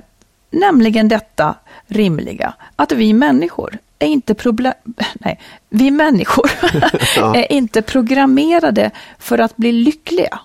[0.50, 1.54] nämligen detta
[1.86, 4.74] rimliga, att vi människor är inte problem...
[5.14, 6.50] Nej, vi människor
[7.36, 10.38] är inte programmerade för att bli lyckliga.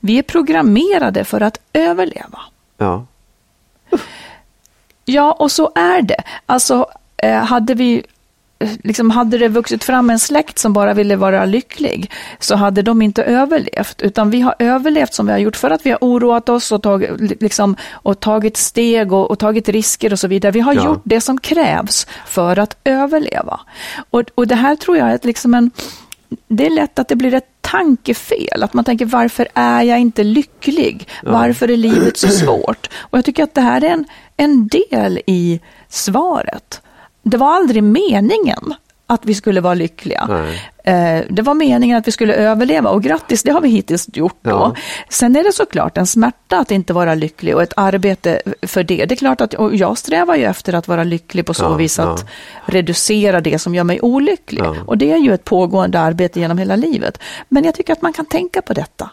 [0.00, 2.40] Vi är programmerade för att överleva.
[2.76, 3.06] Ja.
[5.04, 6.22] Ja, och så är det.
[6.46, 6.86] Alltså,
[7.16, 8.06] eh, hade vi
[8.84, 13.02] Liksom hade det vuxit fram en släkt som bara ville vara lycklig så hade de
[13.02, 14.02] inte överlevt.
[14.02, 16.82] Utan vi har överlevt som vi har gjort för att vi har oroat oss och,
[16.82, 17.06] tag,
[17.40, 20.52] liksom, och tagit steg och, och tagit risker och så vidare.
[20.52, 20.84] Vi har Ja.
[20.84, 23.60] gjort det som krävs för att överleva.
[24.10, 25.70] Och, och det här tror jag är liksom en...
[26.48, 28.62] Det är lätt att det blir ett tankefel.
[28.62, 31.08] Att man tänker varför är jag inte lycklig?
[31.22, 32.90] Varför är livet så svårt?
[32.96, 34.04] Och jag tycker att det här är en,
[34.36, 36.80] en del i svaret.
[37.22, 38.74] Det var aldrig meningen
[39.06, 40.26] att vi skulle vara lyckliga.
[40.28, 40.60] Nej.
[40.84, 44.36] Eh, Det var meningen att vi skulle överleva och grattis, det har vi hittills gjort.
[44.42, 44.50] Då.
[44.50, 44.74] Ja.
[45.08, 49.04] Sen är det såklart en smärta att inte vara lycklig och ett arbete för det.
[49.06, 51.98] Det är klart att jag strävar ju efter att vara lycklig på så Ja, vis
[51.98, 52.26] att ja.
[52.66, 54.62] reducera det som gör mig olycklig.
[54.86, 57.18] Och det är ju ett pågående arbete genom hela livet.
[57.48, 59.10] Men jag tycker att man kan tänka på detta.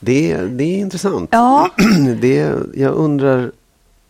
[0.00, 1.28] Det, det är intressant.
[1.32, 1.68] Ja.
[2.20, 3.50] Det, jag undrar...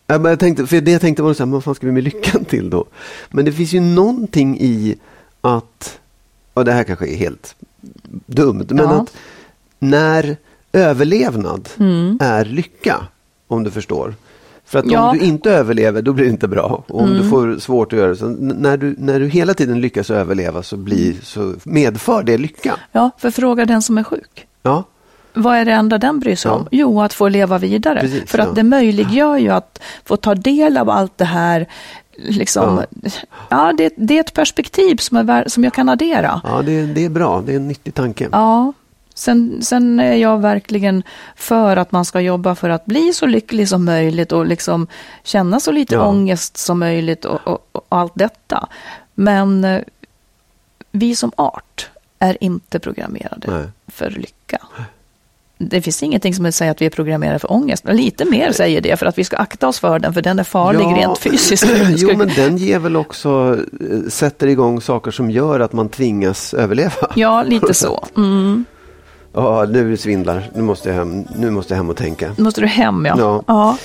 [0.07, 1.91] Ja, men Jag tänkte, för det jag tänkte var så här, vad fan ska vi
[1.91, 2.85] med lyckan till då?
[3.29, 4.95] Men det finns ju någonting i
[5.41, 5.99] att,
[6.53, 7.55] och det här kanske är helt
[8.25, 9.01] dumt, men Ja.
[9.01, 9.13] att
[9.79, 10.37] när
[10.73, 12.17] överlevnad Mm.
[12.21, 13.07] är lycka,
[13.47, 14.15] om du förstår.
[14.65, 14.97] För att Ja.
[14.99, 15.09] Mm.
[15.09, 16.83] om du inte överlever, då blir det inte bra.
[16.87, 19.81] Och om du får svårt att göra det, så när du, när du hela tiden
[19.81, 22.77] lyckas överleva så, blir, så medför det lycka.
[22.91, 24.47] Ja, för fråga den som är sjuk.
[24.63, 24.83] Ja,
[25.33, 26.55] Vad är det enda den bryr sig Ja.
[26.55, 26.67] om?
[26.71, 27.99] Jo, att få leva vidare.
[27.99, 28.53] Precis, För att ja.
[28.53, 31.67] det möjliggör ju att få ta del av allt det här
[32.17, 32.81] liksom,
[33.49, 36.41] ja, det, det är ett perspektiv som, är, som jag kan addera.
[36.43, 37.41] Ja, det, det är bra.
[37.45, 38.27] Det är en nyttig tanke.
[38.31, 38.73] Ja,
[39.13, 41.03] sen, sen är jag verkligen
[41.35, 44.87] för att man ska jobba för att bli så lycklig som möjligt och liksom
[45.23, 46.05] känna så lite Ja.
[46.07, 48.67] ångest som möjligt och, och, och allt detta.
[49.13, 49.81] Men eh,
[50.91, 53.65] vi som art är inte programmerade Nej.
[53.87, 54.57] för lycka.
[55.69, 58.81] Det finns ingenting som säger att vi är programmerade för ångest, men lite mer säger
[58.81, 60.97] det för att vi ska akta oss för den, för den är farlig Ja.
[60.97, 61.65] rent fysiskt.
[61.97, 63.57] Jo, men den ger väl också,
[63.91, 67.07] eh, sätter igång saker som gör att man tvingas överleva.
[67.15, 68.05] Ja, lite så.
[68.17, 68.65] Mm.
[69.33, 70.49] Ja, nu svindlar.
[70.55, 72.31] Nu måste jag hem, nu måste jag hem och tänka.
[72.37, 73.15] Nu måste du hem, ja.
[73.19, 73.43] Ja.
[73.47, 73.77] ja.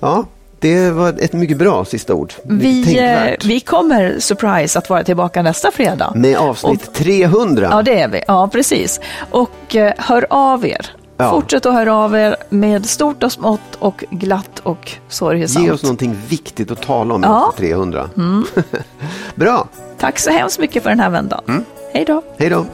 [0.00, 0.24] Ja,
[0.58, 2.32] det var ett mycket bra sista ord.
[2.44, 6.12] Vi, eh, vi kommer, surprise, att vara tillbaka nästa fredag.
[6.14, 7.68] Med avsnitt Och- 300.
[7.70, 8.20] Ja, det är vi.
[8.26, 9.00] Ja, precis.
[9.30, 10.86] Och eh, hör av er.
[11.16, 11.30] Ja.
[11.30, 15.64] Fortsätt att höra av er med stort och smått och glatt och sorgesamt.
[15.66, 17.48] Ge oss någonting viktigt att tala om Ja.
[17.50, 18.10] efter 300.
[19.34, 21.40] bra, Tack så hemskt mycket för den här vändan.
[21.48, 21.64] Mm.
[21.92, 22.22] Hej då.
[22.38, 22.66] hej då.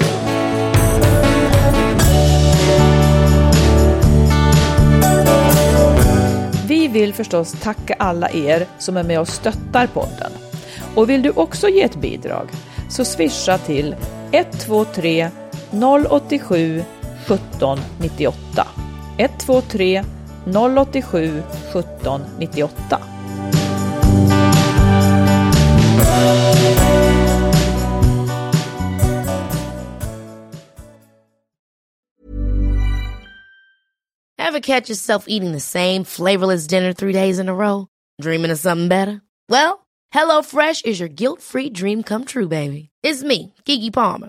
[6.69, 10.33] Vi vill förstås tacka alla er som är med och stöttar podden.
[10.95, 12.49] Och vill du också ge ett bidrag
[12.89, 13.97] så swisha till
[14.33, 15.31] 123
[16.11, 16.83] 087
[17.27, 18.35] 17 98.
[19.19, 19.97] 123
[20.47, 22.69] 087 17 98.
[34.39, 37.87] Ever catch yourself eating the same flavorless dinner three days in a row?
[38.21, 39.23] Dreaming of something better?
[39.49, 42.91] Well, HelloFresh is your guilt-free dream come true, baby.
[43.03, 44.29] It's me, Kiki Palmer.